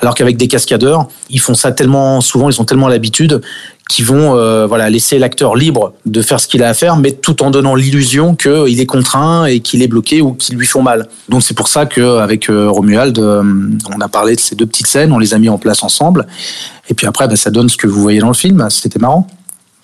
Alors 0.00 0.14
qu'avec 0.14 0.36
des 0.36 0.48
cascadeurs, 0.48 1.08
ils 1.30 1.40
font 1.40 1.54
ça 1.54 1.72
tellement 1.72 2.20
souvent, 2.20 2.50
ils 2.50 2.60
ont 2.60 2.64
tellement 2.64 2.88
l'habitude 2.88 3.40
qui 3.88 4.02
vont 4.02 4.36
euh, 4.36 4.66
voilà 4.66 4.90
laisser 4.90 5.18
l'acteur 5.18 5.56
libre 5.56 5.94
de 6.04 6.20
faire 6.20 6.38
ce 6.38 6.46
qu'il 6.46 6.62
a 6.62 6.68
à 6.68 6.74
faire, 6.74 6.96
mais 6.96 7.12
tout 7.12 7.42
en 7.42 7.50
donnant 7.50 7.74
l'illusion 7.74 8.36
qu'il 8.36 8.80
est 8.80 8.86
contraint 8.86 9.46
et 9.46 9.60
qu'il 9.60 9.82
est 9.82 9.88
bloqué 9.88 10.20
ou 10.20 10.34
qu'il 10.34 10.56
lui 10.56 10.66
font 10.66 10.82
mal. 10.82 11.08
Donc 11.30 11.42
c'est 11.42 11.54
pour 11.54 11.68
ça 11.68 11.86
qu'avec 11.86 12.50
euh, 12.50 12.68
Romuald, 12.68 13.18
euh, 13.18 13.42
on 13.94 14.00
a 14.00 14.08
parlé 14.08 14.36
de 14.36 14.40
ces 14.40 14.54
deux 14.54 14.66
petites 14.66 14.86
scènes, 14.86 15.10
on 15.10 15.18
les 15.18 15.32
a 15.32 15.38
mis 15.38 15.48
en 15.48 15.58
place 15.58 15.82
ensemble, 15.82 16.26
et 16.90 16.94
puis 16.94 17.06
après, 17.06 17.26
bah, 17.28 17.36
ça 17.36 17.50
donne 17.50 17.70
ce 17.70 17.78
que 17.78 17.86
vous 17.86 18.00
voyez 18.00 18.20
dans 18.20 18.28
le 18.28 18.34
film. 18.34 18.66
C'était 18.68 18.98
marrant, 18.98 19.26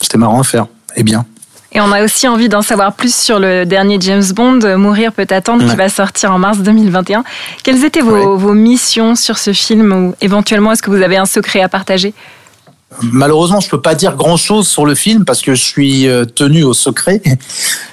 c'était 0.00 0.18
marrant 0.18 0.40
à 0.40 0.44
faire, 0.44 0.66
et 0.96 1.02
bien. 1.02 1.24
Et 1.72 1.80
on 1.80 1.90
a 1.90 2.04
aussi 2.04 2.28
envie 2.28 2.48
d'en 2.48 2.62
savoir 2.62 2.93
plus 2.93 3.12
sur 3.12 3.40
le 3.40 3.64
dernier 3.64 3.96
James 4.00 4.22
Bond, 4.32 4.76
Mourir 4.76 5.12
peut 5.12 5.26
attendre, 5.31 5.69
qui 5.69 5.74
va 5.74 5.88
sortir 5.88 6.31
en 6.31 6.38
mars 6.38 6.58
2021. 6.58 7.24
Quelles 7.64 7.84
étaient 7.84 8.00
vos, 8.00 8.36
vos 8.36 8.55
missions 8.55 9.17
sur 9.17 9.38
ce 9.38 9.52
film 9.52 9.93
ou 9.93 10.14
éventuellement 10.20 10.70
est-ce 10.70 10.82
que 10.82 10.90
vous 10.90 11.02
avez 11.02 11.17
un 11.17 11.26
secret 11.26 11.62
à 11.62 11.69
partager? 11.69 12.14
Malheureusement, 13.03 13.60
je 13.60 13.69
peux 13.69 13.81
pas 13.81 13.94
dire 13.94 14.17
grand 14.17 14.36
chose 14.36 14.69
sur 14.69 14.86
le 14.86 14.94
film 14.94 15.24
parce 15.24 15.43
que 15.43 15.55
je 15.55 15.63
suis 15.63 16.08
euh, 16.08 16.24
tenu 16.24 16.63
au 16.63 16.74
secret, 16.74 17.20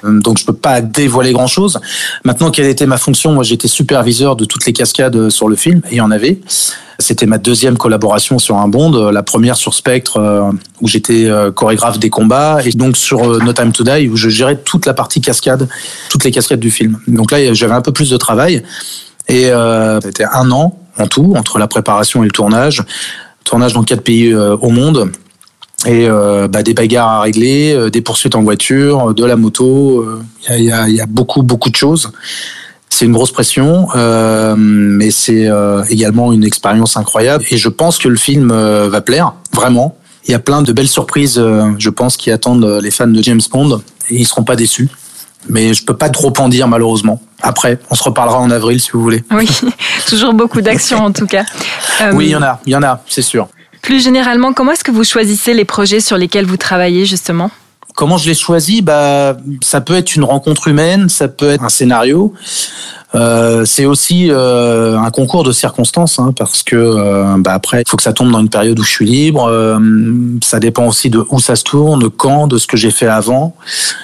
donc 0.04 0.38
je 0.38 0.46
peux 0.46 0.54
pas 0.54 0.82
dévoiler 0.82 1.34
grand 1.34 1.48
chose. 1.48 1.80
Maintenant, 2.24 2.52
quelle 2.52 2.68
était 2.68 2.86
ma 2.86 2.98
fonction? 2.98 3.34
Moi, 3.34 3.44
j'étais 3.44 3.68
superviseur 3.68 4.36
de 4.36 4.46
toutes 4.46 4.66
les 4.66 4.74
cascades 4.74 5.16
euh, 5.16 5.30
sur 5.30 5.48
le 5.48 5.56
film, 5.56 5.82
et 5.90 5.96
il 5.96 5.98
y 5.98 6.02
en 6.02 6.12
avait. 6.12 6.40
C'était 7.00 7.26
ma 7.26 7.40
deuxième 7.40 7.78
collaboration 7.78 8.38
sur 8.38 8.58
un 8.58 8.68
Bond, 8.68 8.94
euh, 8.94 9.12
la 9.12 9.24
première 9.24 9.56
sur 9.56 9.74
Spectre 9.74 10.52
où 10.82 10.88
j'étais 10.88 11.30
chorégraphe 11.56 12.00
des 12.00 12.10
combats, 12.10 12.60
et 12.64 12.72
donc 12.72 12.96
sur 12.96 13.44
No 13.44 13.54
Time 13.54 13.72
to 13.72 13.84
Die 13.84 14.08
où 14.08 14.16
je 14.16 14.30
gérais 14.30 14.58
toute 14.58 14.86
la 14.86 14.94
partie 14.94 15.22
cascade, 15.22 15.68
toutes 16.10 16.24
les 16.24 16.32
cascades 16.32 16.60
du 16.60 16.72
film. 16.72 17.00
Donc 17.08 17.32
là, 17.32 17.54
j'avais 17.54 17.74
un 17.74 17.82
peu 17.82 17.92
plus 17.92 18.10
de 18.10 18.18
travail, 18.18 18.64
et 19.28 19.50
c'était 20.04 20.26
un 20.32 20.52
an 20.52 20.78
en 20.98 21.08
tout 21.08 21.34
entre 21.36 21.58
la 21.58 21.68
préparation 21.68 22.22
et 22.22 22.26
le 22.26 22.32
tournage 22.32 22.84
tournage 23.44 23.74
dans 23.74 23.84
quatre 23.84 24.02
pays 24.02 24.32
euh, 24.32 24.56
au 24.58 24.70
monde 24.70 25.12
et 25.86 26.08
euh, 26.08 26.48
bah, 26.48 26.62
des 26.62 26.74
bagarres 26.74 27.10
à 27.10 27.22
régler, 27.22 27.74
euh, 27.74 27.90
des 27.90 28.02
poursuites 28.02 28.36
en 28.36 28.44
voiture, 28.44 29.14
de 29.14 29.26
la 29.26 29.36
moto. 29.36 30.06
Il 30.50 30.64
y, 30.64 30.72
a, 30.72 31.06
beaucoup 31.08 31.42
beaucoup 31.42 31.70
de 31.70 31.76
choses. 31.76 32.12
C'est 32.90 33.06
une 33.06 33.14
grosse 33.14 33.32
pression, 33.32 33.88
mais 34.58 35.12
c'est 35.12 35.50
également 35.90 36.34
une 36.34 36.44
expérience 36.44 36.98
incroyable. 36.98 37.46
Et 37.50 37.58
je 37.58 37.70
pense 37.70 37.98
que 37.98 38.10
le 38.10 38.18
film 38.18 38.52
va 38.52 39.02
plaire 39.02 39.34
vraiment. 39.54 39.96
Il 40.28 40.32
y 40.32 40.34
a 40.34 40.40
plein 40.40 40.62
de 40.62 40.74
belles 40.74 40.90
surprises, 40.90 41.42
je 41.78 41.90
pense, 41.90 42.18
qui 42.18 42.32
attendent 42.32 42.80
les 42.84 42.92
fans 42.92 43.08
de 43.08 43.24
James 43.24 43.42
Bond 43.50 43.82
et 44.10 44.18
ils 44.18 44.28
seront 44.28 44.44
pas 44.44 44.58
déçus 44.58 44.90
mais 45.50 45.74
je 45.74 45.84
peux 45.84 45.96
pas 45.96 46.10
trop 46.10 46.34
en 46.38 46.50
dire 46.50 46.68
malheureusement. 46.68 47.22
Après, 47.42 47.80
on 47.90 47.96
se 47.96 48.04
reparlera 48.04 48.40
en 48.40 48.52
avril 48.52 48.80
si 48.80 48.92
vous 48.92 49.02
voulez. 49.02 49.24
Oui, 49.32 49.50
toujours 50.08 50.34
beaucoup 50.34 50.62
d'actions 50.62 51.04
en 51.04 51.12
tout 51.12 51.28
cas. 51.28 51.44
oui, 52.14 52.28
il 52.28 52.32
y 52.32 52.36
en 52.36 52.44
a, 52.44 52.60
il 52.66 52.74
y 52.74 52.76
en 52.76 52.84
a, 52.84 53.02
c'est 53.08 53.22
sûr. 53.22 53.48
Plus 53.82 54.04
généralement, 54.04 54.54
comment 54.54 54.74
est-ce 54.74 54.84
que 54.84 54.92
vous 54.92 55.04
choisissez 55.04 55.54
les 55.54 55.66
projets 55.66 56.00
sur 56.00 56.18
lesquels 56.18 56.46
vous 56.46 56.58
travaillez 56.58 57.06
justement? 57.06 57.50
Comment 57.96 58.18
je 58.18 58.28
l'ai 58.28 58.34
choisi 58.34 58.82
bah, 58.82 59.38
Ça 59.62 59.82
peut 59.82 59.96
être 59.96 60.16
une 60.16 60.24
rencontre 60.24 60.68
humaine, 60.68 61.10
ça 61.10 61.28
peut 61.28 61.50
être 61.50 61.64
un 61.64 61.70
scénario. 61.70 62.34
Euh, 63.14 63.66
c'est 63.66 63.86
aussi 63.86 64.28
euh, 64.30 64.98
un 64.98 65.12
concours 65.12 65.44
de 65.44 65.52
circonstances 65.52 66.18
hein, 66.18 66.34
parce 66.34 66.64
que 66.64 66.78
euh, 66.78 67.36
bah 67.40 67.52
après 67.52 67.82
il 67.82 67.90
faut 67.90 67.98
que 67.98 68.04
ça 68.04 68.14
tombe 68.14 68.32
dans 68.32 68.40
une 68.40 68.48
période 68.48 68.80
où 68.80 68.84
je 68.84 68.90
suis 68.90 69.06
libre. 69.06 69.50
Euh, 69.50 69.78
ça 70.42 70.60
dépend 70.60 70.88
aussi 70.88 71.10
de 71.10 71.26
où 71.30 71.40
ça 71.40 71.58
se 71.58 71.64
tourne, 71.64 72.10
quand, 72.10 72.48
de 72.48 72.58
ce 72.58 72.68
que 72.68 72.78
j'ai 72.78 72.92
fait 72.92 73.08
avant. 73.08 73.56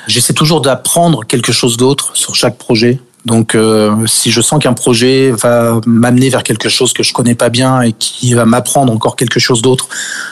J'essaie 0.07 0.33
toujours 0.33 0.59
d'apprendre 0.59 1.23
quelque 1.25 1.53
chose 1.53 1.77
d'autre 1.77 2.11
sur 2.15 2.35
chaque 2.35 2.57
projet. 2.57 2.99
Donc, 3.27 3.55
euh, 3.55 4.07
si 4.07 4.31
je 4.31 4.39
sens 4.39 4.63
qu'un 4.63 4.73
projet 4.73 5.31
va 5.31 5.81
m'amener 5.85 6.29
vers 6.29 6.43
quelque 6.43 6.69
chose 6.69 6.93
que 6.93 7.03
je 7.03 7.11
connais 7.11 7.35
pas 7.35 7.49
bien 7.49 7.81
et 7.81 7.91
qui 7.91 8.33
va 8.33 8.45
m'apprendre 8.45 8.93
encore 8.93 9.17
quelque 9.17 9.39
chose 9.39 9.61
d'autre 9.61 9.89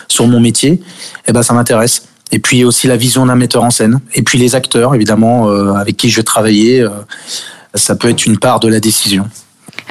sur 0.08 0.28
mon 0.28 0.40
métier, 0.40 0.82
eh 1.28 1.34
ben 1.34 1.44
ça 1.44 1.54
m'intéresse. 1.54 2.04
Et 2.32 2.40
puis 2.40 2.64
aussi 2.66 2.88
la 2.88 2.98
vision 2.98 3.26
d'un 3.26 3.36
metteur 3.36 3.64
en 3.64 3.70
scène. 3.72 4.00
Et 4.14 4.24
puis 4.24 4.38
les 4.38 4.56
acteurs, 4.56 4.96
évidemment, 4.96 5.50
euh, 5.50 5.74
avec 5.74 5.96
qui 5.98 6.10
je 6.10 6.18
vais 6.18 6.24
travailler, 6.24 6.82
euh, 6.82 6.90
ça 7.76 7.96
peut 7.96 8.10
être 8.10 8.26
une 8.26 8.38
part 8.38 8.60
de 8.60 8.68
la 8.68 8.80
décision. 8.80 9.28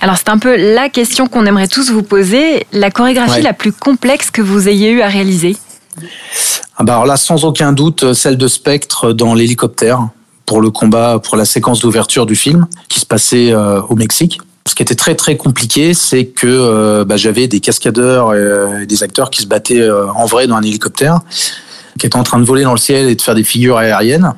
Alors 0.00 0.16
c'est 0.16 0.28
un 0.28 0.38
peu 0.38 0.56
la 0.74 0.88
question 0.88 1.26
qu'on 1.26 1.46
aimerait 1.46 1.68
tous 1.68 1.90
vous 1.90 2.02
poser. 2.02 2.66
La 2.72 2.90
chorégraphie 2.90 3.32
Ouais. 3.36 3.42
la 3.42 3.52
plus 3.52 3.72
complexe 3.72 4.30
que 4.30 4.42
vous 4.42 4.68
ayez 4.68 4.90
eu 4.90 5.00
à 5.00 5.08
réaliser? 5.08 5.56
Ah 6.76 6.82
bah 6.82 6.94
alors 6.94 7.06
là, 7.06 7.16
sans 7.16 7.44
aucun 7.44 7.72
doute, 7.72 8.12
celle 8.14 8.36
de 8.36 8.48
Spectre 8.48 9.12
dans 9.12 9.34
l'hélicoptère 9.34 10.08
pour 10.44 10.60
le 10.60 10.70
combat, 10.70 11.20
pour 11.22 11.36
la 11.36 11.44
séquence 11.44 11.80
d'ouverture 11.80 12.26
du 12.26 12.34
film 12.34 12.66
qui 12.88 13.00
se 13.00 13.06
passait 13.06 13.52
euh, 13.52 13.80
au 13.82 13.94
Mexique. 13.94 14.40
Ce 14.66 14.74
qui 14.74 14.82
était 14.82 14.94
très 14.94 15.14
très 15.14 15.36
compliqué, 15.36 15.94
c'est 15.94 16.24
que 16.26 16.46
euh, 16.46 17.04
bah, 17.04 17.16
j'avais 17.16 17.46
des 17.48 17.60
cascadeurs 17.60 18.30
euh, 18.30 18.80
et 18.80 18.86
des 18.86 19.02
acteurs 19.02 19.30
qui 19.30 19.42
se 19.42 19.46
battaient 19.46 19.80
euh, 19.80 20.06
en 20.08 20.26
vrai 20.26 20.46
dans 20.46 20.56
un 20.56 20.62
hélicoptère, 20.62 21.20
qui 21.98 22.06
étaient 22.06 22.16
en 22.16 22.22
train 22.22 22.38
de 22.38 22.44
voler 22.44 22.62
dans 22.62 22.72
le 22.72 22.78
ciel 22.78 23.08
et 23.08 23.14
de 23.14 23.22
faire 23.22 23.34
des 23.34 23.44
figures 23.44 23.78
aériennes, 23.78 24.34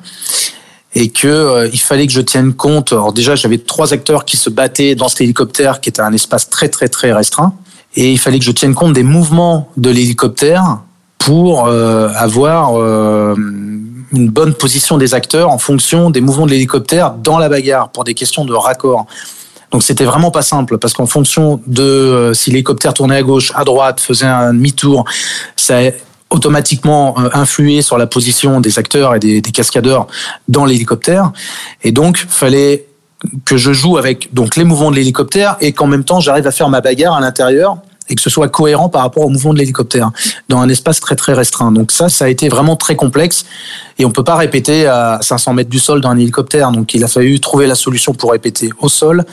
et 0.93 1.09
que 1.09 1.27
euh, 1.27 1.69
il 1.71 1.79
fallait 1.79 2.07
que 2.07 2.13
je 2.13 2.21
tienne 2.21 2.53
compte. 2.53 2.91
Alors 2.91 3.13
déjà, 3.13 3.35
j'avais 3.35 3.57
trois 3.57 3.93
acteurs 3.93 4.25
qui 4.25 4.37
se 4.37 4.49
battaient 4.49 4.95
dans 4.95 5.09
cet 5.09 5.21
hélicoptère, 5.21 5.79
qui 5.81 5.89
était 5.89 6.01
un 6.01 6.13
espace 6.13 6.49
très 6.49 6.69
très 6.69 6.87
très 6.87 7.13
restreint, 7.13 7.53
et 7.95 8.11
il 8.11 8.19
fallait 8.19 8.39
que 8.39 8.45
je 8.45 8.51
tienne 8.51 8.73
compte 8.73 8.93
des 8.93 9.03
mouvements 9.03 9.69
de 9.77 9.89
l'hélicoptère 9.89 10.79
pour 11.17 11.67
euh, 11.67 12.09
avoir 12.15 12.79
euh, 12.79 13.35
une 13.35 14.29
bonne 14.29 14.53
position 14.53 14.97
des 14.97 15.13
acteurs 15.13 15.49
en 15.49 15.57
fonction 15.57 16.09
des 16.09 16.21
mouvements 16.21 16.45
de 16.45 16.51
l'hélicoptère 16.51 17.11
dans 17.11 17.37
la 17.37 17.49
bagarre 17.49 17.89
pour 17.89 18.03
des 18.03 18.13
questions 18.13 18.45
de 18.45 18.53
raccord. 18.53 19.07
Donc 19.71 19.83
c'était 19.83 20.05
vraiment 20.05 20.31
pas 20.31 20.43
simple 20.43 20.77
parce 20.77 20.93
qu'en 20.93 21.07
fonction 21.07 21.59
de 21.67 22.31
si 22.33 22.51
l'hélicoptère 22.51 22.93
tournait 22.93 23.17
à 23.17 23.23
gauche, 23.23 23.51
à 23.53 23.65
droite, 23.65 23.99
faisait 23.99 24.25
un 24.25 24.53
demi-tour, 24.53 25.03
ça 25.57 25.81
automatiquement 26.29 27.15
euh, 27.17 27.29
influé 27.33 27.81
sur 27.81 27.97
la 27.97 28.07
position 28.07 28.59
des 28.59 28.79
acteurs 28.79 29.15
et 29.15 29.19
des, 29.19 29.41
des 29.41 29.51
cascadeurs 29.51 30.07
dans 30.47 30.65
l'hélicoptère. 30.65 31.31
Et 31.83 31.91
donc 31.91 32.25
fallait 32.29 32.85
que 33.45 33.57
je 33.57 33.73
joue 33.73 33.97
avec 33.97 34.33
donc 34.33 34.55
les 34.55 34.63
mouvements 34.63 34.91
de 34.91 34.95
l'hélicoptère 34.95 35.57
et 35.61 35.71
qu'en 35.73 35.87
même 35.87 36.03
temps 36.03 36.19
j'arrive 36.19 36.47
à 36.47 36.51
faire 36.51 36.69
ma 36.69 36.81
bagarre 36.81 37.15
à 37.15 37.21
l'intérieur 37.21 37.77
et 38.09 38.15
que 38.15 38.21
ce 38.21 38.29
soit 38.29 38.47
cohérent 38.47 38.89
par 38.89 39.01
rapport 39.01 39.25
au 39.25 39.29
mouvement 39.29 39.53
de 39.53 39.59
l'hélicoptère 39.59 40.11
dans 40.49 40.59
un 40.59 40.69
espace 40.69 40.99
très 40.99 41.15
très 41.15 41.33
restreint. 41.33 41.71
Donc 41.71 41.91
ça, 41.91 42.09
ça 42.09 42.25
a 42.25 42.27
été 42.29 42.49
vraiment 42.49 42.75
très 42.75 42.95
complexe 42.95 43.45
et 43.99 44.05
on 44.05 44.11
peut 44.11 44.23
pas 44.23 44.35
répéter 44.35 44.85
à 44.85 45.19
500 45.21 45.53
mètres 45.53 45.69
du 45.69 45.79
sol 45.79 46.01
dans 46.01 46.09
un 46.09 46.17
hélicoptère. 46.17 46.71
Donc 46.71 46.93
il 46.93 47.03
a 47.03 47.07
fallu 47.07 47.39
trouver 47.39 47.67
la 47.67 47.75
solution 47.75 48.13
pour 48.13 48.31
répéter 48.31 48.69
au 48.79 48.89
sol, 48.89 49.25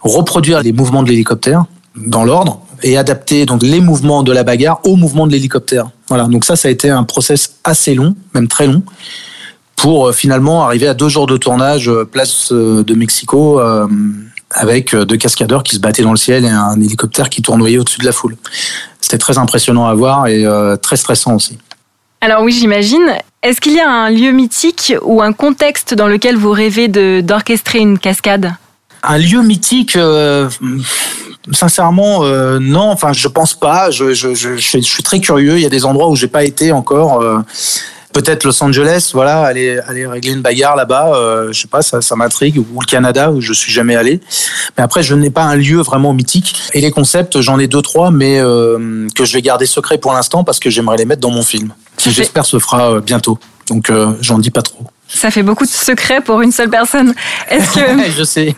reproduire 0.00 0.62
les 0.62 0.72
mouvements 0.72 1.02
de 1.02 1.08
l'hélicoptère 1.08 1.64
dans 1.96 2.24
l'ordre 2.24 2.60
et 2.82 2.96
adapter 2.96 3.46
donc 3.46 3.62
les 3.62 3.80
mouvements 3.80 4.22
de 4.22 4.32
la 4.32 4.42
bagarre 4.42 4.80
aux 4.84 4.96
mouvements 4.96 5.26
de 5.26 5.32
l'hélicoptère. 5.32 5.90
Voilà. 6.08 6.24
Donc 6.24 6.44
ça, 6.44 6.56
ça 6.56 6.68
a 6.68 6.70
été 6.70 6.90
un 6.90 7.04
process 7.04 7.54
assez 7.64 7.94
long, 7.94 8.14
même 8.34 8.48
très 8.48 8.66
long, 8.66 8.82
pour 9.76 10.08
euh, 10.08 10.12
finalement 10.12 10.64
arriver 10.64 10.88
à 10.88 10.94
deux 10.94 11.08
jours 11.08 11.26
de 11.26 11.36
tournage 11.36 11.88
euh, 11.88 12.04
place 12.04 12.50
euh, 12.52 12.82
de 12.84 12.94
Mexico. 12.94 13.60
euh, 13.60 13.86
avec 14.56 14.94
deux 14.94 15.16
cascadeurs 15.16 15.64
qui 15.64 15.74
se 15.74 15.80
battaient 15.80 16.04
dans 16.04 16.12
le 16.12 16.16
ciel 16.16 16.44
et 16.44 16.48
un 16.48 16.80
hélicoptère 16.80 17.28
qui 17.28 17.42
tournoyait 17.42 17.76
au-dessus 17.78 17.98
de 17.98 18.04
la 18.04 18.12
foule. 18.12 18.36
C'était 19.00 19.18
très 19.18 19.36
impressionnant 19.36 19.86
à 19.86 19.94
voir 19.94 20.28
et 20.28 20.46
euh, 20.46 20.76
très 20.76 20.96
stressant 20.96 21.34
aussi. 21.34 21.58
Alors 22.20 22.42
oui, 22.42 22.52
j'imagine. 22.52 23.16
Est-ce 23.42 23.60
qu'il 23.60 23.72
y 23.72 23.80
a 23.80 23.90
un 23.90 24.10
lieu 24.10 24.30
mythique 24.30 24.94
ou 25.02 25.22
un 25.22 25.32
contexte 25.32 25.94
dans 25.94 26.06
lequel 26.06 26.36
vous 26.36 26.52
rêvez 26.52 26.86
d'orchestrer 27.22 27.80
une 27.80 27.98
cascade? 27.98 28.52
Un 29.02 29.18
lieu 29.18 29.42
mythique, 29.42 29.96
euh, 29.96 30.48
sincèrement, 31.52 32.24
euh, 32.24 32.58
non. 32.60 32.90
Enfin, 32.90 33.12
je 33.12 33.28
pense 33.28 33.54
pas. 33.54 33.90
Je, 33.90 34.14
je, 34.14 34.34
je, 34.34 34.56
je 34.56 34.78
suis- 34.80 35.02
très 35.02 35.20
curieux. 35.20 35.56
Il 35.56 35.62
y 35.62 35.66
a 35.66 35.70
des 35.70 35.84
endroits 35.84 36.08
où 36.08 36.16
j'ai 36.16 36.28
pas 36.28 36.44
été 36.44 36.72
encore. 36.72 37.20
euh, 37.22 37.38
Peut-être 38.12 38.44
Los 38.44 38.62
Angeles, 38.62 39.10
voilà, 39.12 39.40
aller, 39.42 39.76
aller 39.88 40.06
régler 40.06 40.30
une 40.34 40.40
bagarre 40.40 40.76
là-bas, 40.76 41.16
euh, 41.16 41.48
je 41.52 41.62
sais 41.62 41.66
pas, 41.66 41.82
ça, 41.82 42.00
ça 42.00 42.14
m'intrigue, 42.14 42.58
ou 42.58 42.78
le 42.80 42.86
Canada 42.86 43.32
où 43.32 43.40
je 43.40 43.52
suis 43.52 43.72
jamais 43.72 43.96
allé. 43.96 44.20
Mais 44.78 44.84
après, 44.84 45.02
je 45.02 45.16
n'ai 45.16 45.30
pas 45.30 45.42
un 45.42 45.56
lieu 45.56 45.80
vraiment 45.80 46.12
mythique. 46.14 46.54
Et 46.74 46.80
les 46.80 46.92
concepts, 46.92 47.40
j'en 47.40 47.58
ai 47.58 47.66
deux 47.66 47.82
trois, 47.82 48.12
mais 48.12 48.38
euh, 48.38 49.08
que 49.16 49.24
je 49.24 49.32
vais 49.32 49.42
garder 49.42 49.66
secret 49.66 49.98
pour 49.98 50.12
l'instant 50.12 50.44
parce 50.44 50.60
que 50.60 50.70
j'aimerais 50.70 50.96
les 50.96 51.06
mettre 51.06 51.22
dans 51.22 51.32
mon 51.32 51.42
film, 51.42 51.72
qui 51.96 52.12
j'espère 52.12 52.46
se 52.46 52.60
fera 52.60 53.00
bientôt. 53.00 53.36
Donc, 53.66 53.90
j'en 54.20 54.38
dis 54.38 54.50
pas 54.52 54.62
trop. 54.62 54.84
Ça 55.08 55.30
fait 55.30 55.42
beaucoup 55.42 55.64
de 55.64 55.70
secrets 55.70 56.20
pour 56.20 56.40
une 56.40 56.52
seule 56.52 56.70
personne. 56.70 57.14
Est-ce 57.48 57.72
que 57.72 58.10
je 58.16 58.24
sais. 58.24 58.54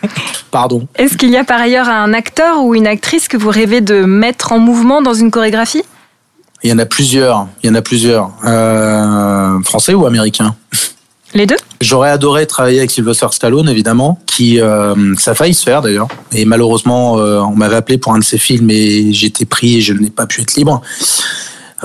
Pardon. 0.51 0.87
est-ce 0.97 1.17
qu'il 1.17 1.31
y 1.31 1.37
a 1.37 1.45
par 1.45 1.61
ailleurs 1.61 1.89
un 1.89 2.13
acteur 2.15 2.63
ou 2.63 2.75
une 2.75 2.87
actrice 2.87 3.29
que 3.29 3.37
vous 3.37 3.51
rêvez 3.51 3.81
de 3.81 4.05
mettre 4.05 4.53
en 4.53 4.59
mouvement 4.59 5.03
dans 5.03 5.15
une 5.15 5.31
chorégraphie? 5.31 5.83
Il 6.63 6.71
y 6.71 6.73
en 6.73 6.79
a 6.79 6.87
plusieurs. 6.87 7.47
Il 7.63 7.69
y 7.69 7.71
en 7.71 7.75
a 7.75 7.83
plusieurs. 7.83 8.31
Euh, 8.45 9.61
français 9.63 9.95
ou 9.95 10.07
américains? 10.07 10.55
Les 11.35 11.47
deux? 11.47 11.57
J'aurais 11.81 12.11
adoré 12.11 12.47
travailler 12.47 12.79
avec 12.79 12.91
Sylvester 12.91 13.27
Stallone, 13.31 13.69
évidemment, 13.69 14.19
qui 14.27 14.61
euh, 14.61 15.15
ça 15.19 15.33
a 15.33 15.35
failli 15.35 15.53
se 15.53 15.65
faire 15.65 15.83
d'ailleurs. 15.83 16.09
Et 16.33 16.45
malheureusement, 16.45 17.19
euh, 17.19 17.41
on 17.41 17.55
m'avait 17.55 17.77
appelé 17.77 17.99
pour 17.99 18.15
un 18.15 18.19
de 18.19 18.25
ses 18.25 18.39
films 18.39 18.71
et 18.71 19.13
j'étais 19.13 19.45
pris 19.45 19.77
et 19.77 19.81
je 19.83 19.93
n'ai 19.93 20.09
pas 20.11 20.27
pu 20.27 20.41
être 20.41 20.55
libre. 20.55 20.81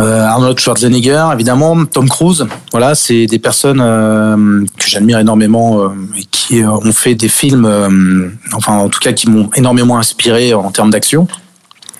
Euh, 0.01 0.25
Arnold 0.25 0.58
Schwarzenegger, 0.60 1.27
évidemment, 1.34 1.86
Tom 1.86 2.10
Cruise. 2.10 2.48
Voilà, 2.72 2.96
c'est 2.96 3.27
des 3.27 3.38
personnes 3.39 3.79
euh, 3.81 4.65
que 4.77 4.88
j'admire 4.89 5.20
énormément 5.20 5.79
euh, 5.79 5.89
et 6.17 6.24
qui 6.25 6.63
ont 6.63 6.91
fait 6.91 7.13
des 7.13 7.27
films, 7.29 8.31
enfin 8.53 8.74
en 8.74 8.89
tout 8.89 9.00
cas 9.00 9.13
qui 9.13 9.29
m'ont 9.29 9.50
énormément 9.55 9.98
inspiré 10.00 10.53
en 10.55 10.72
termes 10.72 10.89
d'action. 10.89 11.27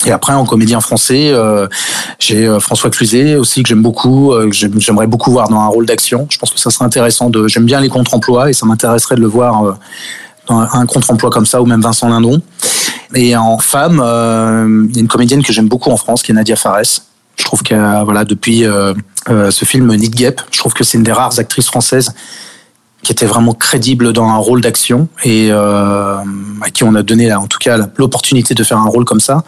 Et 0.08 0.12
après, 0.12 0.34
en 0.34 0.46
comédien 0.46 0.82
français, 0.82 1.32
j'ai 2.18 2.58
François 2.60 2.90
Cluzet 2.90 3.36
aussi 3.36 3.62
que 3.62 3.70
j'aime 3.70 3.84
beaucoup, 3.84 4.34
que 4.36 4.52
j'aime- 4.52 4.80
j'aimerais 4.82 5.06
beaucoup 5.06 5.30
voir 5.30 5.48
dans 5.48 5.60
un 5.60 5.68
rôle 5.68 5.86
d'action. 5.86 6.26
Je 6.32 6.40
pense 6.40 6.50
que 6.50 6.60
ça 6.60 6.72
serait 6.72 6.86
intéressant. 6.86 7.30
De, 7.30 7.48
j'aime 7.48 7.66
bien 7.66 7.80
les 7.80 7.90
contre-emplois 7.90 8.50
et 8.50 8.54
ça 8.54 8.66
m'intéresserait 8.66 9.14
de 9.16 9.22
le 9.22 9.28
voir 9.28 9.78
dans 10.48 10.60
un- 10.62 10.86
contre-emploi 10.88 11.30
comme 11.30 11.46
ça 11.46 11.62
ou 11.62 11.68
même 11.68 11.82
Vincent 11.82 12.10
Lindon. 12.10 12.42
Et 13.14 13.36
en 13.38 13.60
femme, 13.60 13.98
il 14.90 14.96
y 14.96 14.98
a 14.98 15.02
une 15.02 15.08
comédienne 15.08 15.44
que 15.44 15.54
j'aime 15.54 15.68
beaucoup 15.68 15.92
en 15.92 15.98
France 15.98 16.24
qui 16.24 16.32
est 16.32 16.36
Nadia 16.36 16.56
Fares. 16.56 17.04
Je 17.42 17.46
trouve 17.48 17.64
que 17.64 18.04
voilà 18.04 18.24
depuis 18.24 18.66
euh, 18.66 18.94
euh, 19.30 19.50
ce 19.50 19.66
film 19.66 19.92
Nid 19.96 20.14
Gap, 20.14 20.42
je 20.52 20.60
trouve 20.60 20.74
que 20.74 20.84
c'est 20.84 21.00
une 21.00 21.04
des 21.04 21.12
rares 21.12 21.40
actrices 21.40 21.66
françaises 21.66 22.14
qui 23.02 23.12
était 23.12 23.26
vraiment 23.26 23.54
crédible 23.54 24.14
dans 24.14 24.28
un 24.30 24.38
rôle 24.38 24.62
d'action 24.62 25.08
et 25.24 25.48
euh, 25.50 26.18
à 26.62 26.70
qui 26.70 26.84
on 26.84 26.94
a 26.94 27.02
donné 27.02 27.28
là, 27.28 27.40
en 27.40 27.48
tout 27.48 27.58
cas 27.58 27.80
l'opportunité 27.98 28.54
de 28.54 28.64
faire 28.64 28.78
un 28.78 28.88
rôle 28.88 29.06
comme 29.06 29.20
ça. 29.20 29.44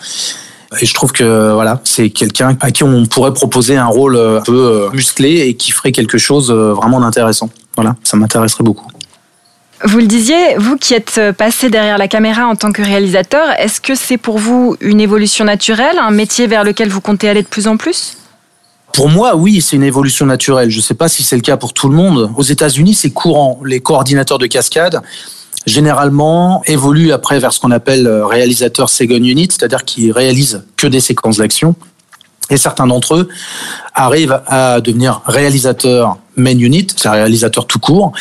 Et 0.82 0.88
je 0.88 0.94
trouve 0.96 1.12
que 1.12 1.54
voilà, 1.54 1.82
c'est 1.84 2.10
quelqu'un 2.10 2.58
à 2.60 2.72
qui 2.72 2.84
on 2.84 3.06
pourrait 3.06 3.34
proposer 3.34 3.78
un 3.78 3.86
rôle 3.86 4.16
euh, 4.16 4.40
un 4.40 4.42
peu 4.42 4.54
euh, 4.54 4.90
musclé 4.92 5.42
et 5.42 5.54
qui 5.56 5.72
ferait 5.72 5.92
quelque 5.92 6.18
chose 6.18 6.50
euh, 6.50 6.74
vraiment 6.74 7.00
d'intéressant. 7.00 7.50
Voilà, 7.76 7.96
ça 8.04 8.18
m'intéresserait 8.18 8.64
beaucoup. 8.64 8.88
Vous 9.86 10.00
le 10.00 10.08
disiez, 10.08 10.56
vous 10.58 10.78
qui 10.78 10.94
êtes 10.94 11.20
passé 11.38 11.70
derrière 11.70 11.98
la 11.98 12.08
caméra 12.08 12.48
en 12.48 12.56
tant 12.56 12.72
que 12.72 12.82
réalisateur, 12.82 13.46
est-ce 13.60 13.82
que 13.82 13.96
c'est 13.96 14.18
pour 14.18 14.38
vous 14.38 14.78
une 14.80 15.02
évolution 15.02 15.44
naturelle, 15.44 15.98
un 16.00 16.12
métier 16.12 16.48
vers 16.48 16.64
lequel 16.64 16.88
vous 16.88 17.02
comptez 17.02 17.28
aller 17.28 17.42
de 17.42 17.48
plus 17.48 17.68
en 17.68 17.76
plus? 17.76 18.18
Pour 18.94 19.10
moi, 19.10 19.36
oui, 19.36 19.60
c'est 19.60 19.76
une 19.76 19.84
évolution 19.84 20.26
naturelle. 20.26 20.70
Je 20.70 20.78
ne 20.78 20.82
sais 20.82 20.94
pas 20.94 21.10
si 21.10 21.24
c'est 21.24 21.36
le 21.36 21.42
cas 21.42 21.58
pour 21.58 21.74
tout 21.74 21.90
le 21.90 21.96
monde. 21.96 22.32
Aux 22.38 22.44
États-Unis, 22.44 22.94
c'est 22.94 23.10
courant. 23.10 23.60
Les 23.66 23.80
coordinateurs 23.80 24.38
de 24.38 24.46
cascade, 24.46 25.02
généralement, 25.66 26.62
évoluent 26.66 27.12
après 27.12 27.40
vers 27.40 27.52
ce 27.52 27.60
qu'on 27.60 27.72
appelle 27.72 28.08
euh, 28.08 28.26
réalisateur 28.26 28.90
second 28.90 29.16
unit, 29.16 29.48
c'est-à-dire 29.50 29.84
qui 29.84 30.12
réalisent 30.12 30.64
que 30.78 30.88
des 30.88 31.00
séquences 31.00 31.38
d'action. 31.38 31.76
Et 32.50 32.58
certains 32.58 32.88
d'entre 32.88 33.16
eux 33.16 33.30
arrivent 33.94 34.42
à 34.48 34.82
devenir 34.82 35.22
réalisateur 35.26 36.18
main 36.36 36.58
unit, 36.58 36.88
c'est 36.96 37.08
un 37.08 37.12
réalisateur 37.12 37.66
tout 37.68 37.80
court. 37.80 38.12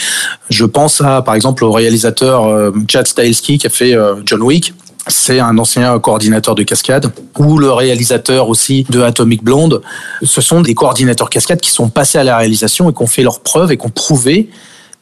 Je 0.50 0.64
pense 0.64 1.00
à, 1.00 1.22
par 1.22 1.34
exemple, 1.34 1.64
au 1.64 1.72
réalisateur 1.72 2.46
euh, 2.46 2.72
Chad 2.88 3.06
Stahelski 3.06 3.58
qui 3.58 3.66
a 3.66 3.70
fait 3.70 3.94
euh, 3.94 4.16
John 4.24 4.42
Wick. 4.42 4.74
C'est 5.08 5.40
un 5.40 5.58
ancien 5.58 5.98
coordinateur 5.98 6.54
de 6.54 6.62
cascade, 6.62 7.10
ou 7.36 7.58
le 7.58 7.72
réalisateur 7.72 8.48
aussi 8.48 8.86
de 8.88 9.00
Atomic 9.00 9.42
Blonde. 9.42 9.82
Ce 10.22 10.40
sont 10.40 10.60
des 10.60 10.74
coordinateurs 10.74 11.28
cascade 11.28 11.60
qui 11.60 11.70
sont 11.70 11.88
passés 11.88 12.18
à 12.18 12.24
la 12.24 12.36
réalisation 12.36 12.88
et 12.88 12.94
qui 12.94 13.02
ont 13.02 13.08
fait 13.08 13.24
leurs 13.24 13.40
preuves 13.40 13.72
et 13.72 13.76
qui 13.76 13.84
ont 13.84 13.90
prouvé 13.90 14.48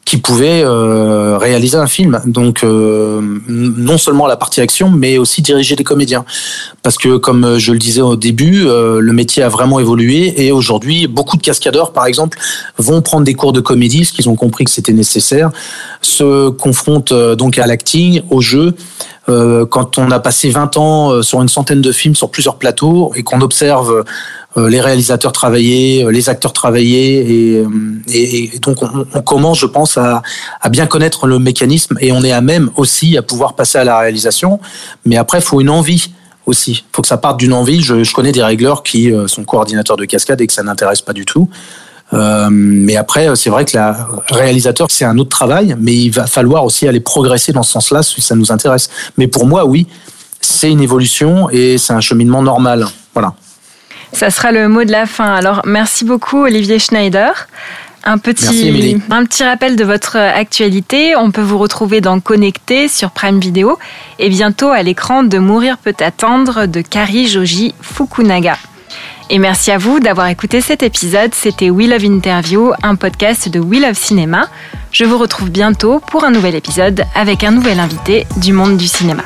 qui 0.05 0.17
pouvait 0.17 0.63
euh, 0.63 1.37
réaliser 1.37 1.77
un 1.77 1.87
film. 1.87 2.21
Donc 2.25 2.63
euh, 2.63 3.21
non 3.47 3.97
seulement 3.97 4.27
la 4.27 4.35
partie 4.35 4.61
action, 4.61 4.89
mais 4.89 5.17
aussi 5.17 5.41
diriger 5.41 5.75
des 5.75 5.83
comédiens. 5.83 6.25
Parce 6.83 6.97
que 6.97 7.17
comme 7.17 7.57
je 7.57 7.71
le 7.71 7.79
disais 7.79 8.01
au 8.01 8.15
début, 8.15 8.65
euh, 8.65 8.99
le 8.99 9.13
métier 9.13 9.43
a 9.43 9.49
vraiment 9.49 9.79
évolué 9.79 10.45
et 10.45 10.51
aujourd'hui, 10.51 11.07
beaucoup 11.07 11.37
de 11.37 11.41
cascadeurs, 11.41 11.93
par 11.93 12.05
exemple, 12.05 12.39
vont 12.77 13.01
prendre 13.01 13.23
des 13.23 13.35
cours 13.35 13.53
de 13.53 13.61
comédie, 13.61 13.99
parce 13.99 14.11
qu'ils 14.11 14.29
ont 14.29 14.35
compris 14.35 14.65
que 14.65 14.71
c'était 14.71 14.93
nécessaire, 14.93 15.51
se 16.01 16.49
confrontent 16.49 17.13
donc 17.13 17.57
à 17.57 17.67
l'acting, 17.67 18.21
au 18.29 18.41
jeu. 18.41 18.73
Quand 19.27 19.97
on 19.97 20.11
a 20.11 20.19
passé 20.19 20.49
20 20.49 20.77
ans 20.77 21.21
sur 21.21 21.41
une 21.41 21.47
centaine 21.47 21.81
de 21.81 21.91
films 21.91 22.15
sur 22.15 22.31
plusieurs 22.31 22.57
plateaux 22.57 23.13
et 23.15 23.23
qu'on 23.23 23.41
observe 23.41 24.03
euh, 24.57 24.67
les 24.67 24.81
réalisateurs 24.81 25.31
travaillaient, 25.31 26.03
euh, 26.03 26.11
les 26.11 26.27
acteurs 26.27 26.51
travaillaient, 26.51 27.25
et, 27.25 27.63
euh, 27.65 28.59
donc 28.59 28.79
on, 28.81 29.21
commence, 29.21 29.59
je 29.59 29.65
pense, 29.65 29.97
à, 29.97 30.21
bien 30.69 30.87
connaître 30.87 31.25
le 31.25 31.39
mécanisme 31.39 31.97
et 32.01 32.11
on 32.11 32.21
est 32.23 32.33
à 32.33 32.41
même 32.41 32.69
aussi 32.75 33.17
à 33.17 33.21
pouvoir 33.21 33.55
passer 33.55 33.77
à 33.77 33.85
la 33.85 33.97
réalisation. 33.99 34.59
Mais 35.05 35.15
après, 35.15 35.39
il 35.39 35.43
faut 35.43 35.61
une 35.61 35.69
envie 35.69 36.11
aussi. 36.45 36.83
Il 36.85 36.95
faut 36.95 37.01
que 37.01 37.07
ça 37.07 37.17
parte 37.17 37.39
d'une 37.39 37.53
envie. 37.53 37.81
Je, 37.81 38.03
je, 38.03 38.13
connais 38.13 38.33
des 38.33 38.43
régleurs 38.43 38.83
qui 38.83 39.13
sont 39.27 39.45
coordinateurs 39.45 39.95
de 39.95 40.03
cascade 40.03 40.41
et 40.41 40.47
que 40.47 40.53
ça 40.53 40.63
n'intéresse 40.63 41.01
pas 41.01 41.13
du 41.13 41.23
tout. 41.23 41.49
Euh, 42.13 42.49
mais 42.51 42.95
après, 42.95 43.35
c'est 43.35 43.49
vrai 43.49 43.65
que 43.65 43.75
la 43.77 44.07
réalisateur, 44.29 44.87
c'est 44.89 45.05
un 45.05 45.17
autre 45.17 45.29
travail, 45.29 45.75
mais 45.79 45.93
il 45.93 46.09
va 46.09 46.27
falloir 46.27 46.65
aussi 46.65 46.87
aller 46.87 46.99
progresser 46.99 47.53
dans 47.53 47.63
ce 47.63 47.71
sens-là 47.71 48.03
si 48.03 48.21
ça 48.21 48.35
nous 48.35 48.51
intéresse. 48.51 48.89
Mais 49.17 49.27
pour 49.27 49.45
moi, 49.45 49.65
oui, 49.65 49.87
c'est 50.41 50.69
une 50.69 50.81
évolution 50.81 51.49
et 51.49 51.77
c'est 51.77 51.93
un 51.93 52.01
cheminement 52.01 52.41
normal. 52.41 52.87
Voilà. 53.13 53.33
Ça 54.13 54.29
sera 54.29 54.51
le 54.51 54.67
mot 54.67 54.83
de 54.83 54.91
la 54.91 55.05
fin. 55.05 55.33
Alors, 55.33 55.61
merci 55.65 56.03
beaucoup, 56.03 56.43
Olivier 56.43 56.79
Schneider. 56.79 57.47
Un 58.03 58.17
petit, 58.17 58.99
un 59.11 59.25
petit 59.25 59.43
rappel 59.43 59.75
de 59.75 59.83
votre 59.83 60.15
actualité. 60.15 61.15
On 61.15 61.29
peut 61.29 61.41
vous 61.41 61.59
retrouver 61.59 62.01
dans 62.01 62.19
Connecté 62.19 62.87
sur 62.87 63.11
Prime 63.11 63.39
Video 63.39 63.77
et 64.17 64.27
bientôt 64.29 64.69
à 64.69 64.81
l'écran 64.81 65.23
de 65.23 65.37
Mourir 65.37 65.77
peut 65.77 65.93
attendre 65.99 66.65
de 66.65 66.81
Kari 66.81 67.27
Joji 67.27 67.75
Fukunaga. 67.79 68.57
Et 69.33 69.39
merci 69.39 69.71
à 69.71 69.77
vous 69.77 70.01
d'avoir 70.01 70.27
écouté 70.27 70.59
cet 70.59 70.83
épisode. 70.83 71.33
C'était 71.33 71.69
We 71.69 71.87
Love 71.87 72.03
Interview, 72.03 72.73
un 72.83 72.95
podcast 72.95 73.47
de 73.47 73.61
We 73.61 73.79
Love 73.79 73.93
Cinéma. 73.93 74.49
Je 74.91 75.05
vous 75.05 75.17
retrouve 75.17 75.49
bientôt 75.49 76.01
pour 76.01 76.25
un 76.25 76.31
nouvel 76.31 76.53
épisode 76.53 77.05
avec 77.15 77.45
un 77.45 77.51
nouvel 77.51 77.79
invité 77.79 78.27
du 78.41 78.51
monde 78.51 78.75
du 78.75 78.87
cinéma. 78.87 79.23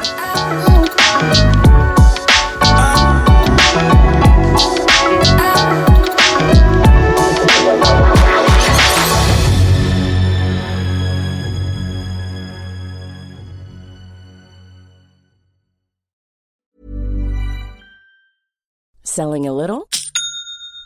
Selling 19.03 19.47
a 19.47 19.53
little 19.53 19.87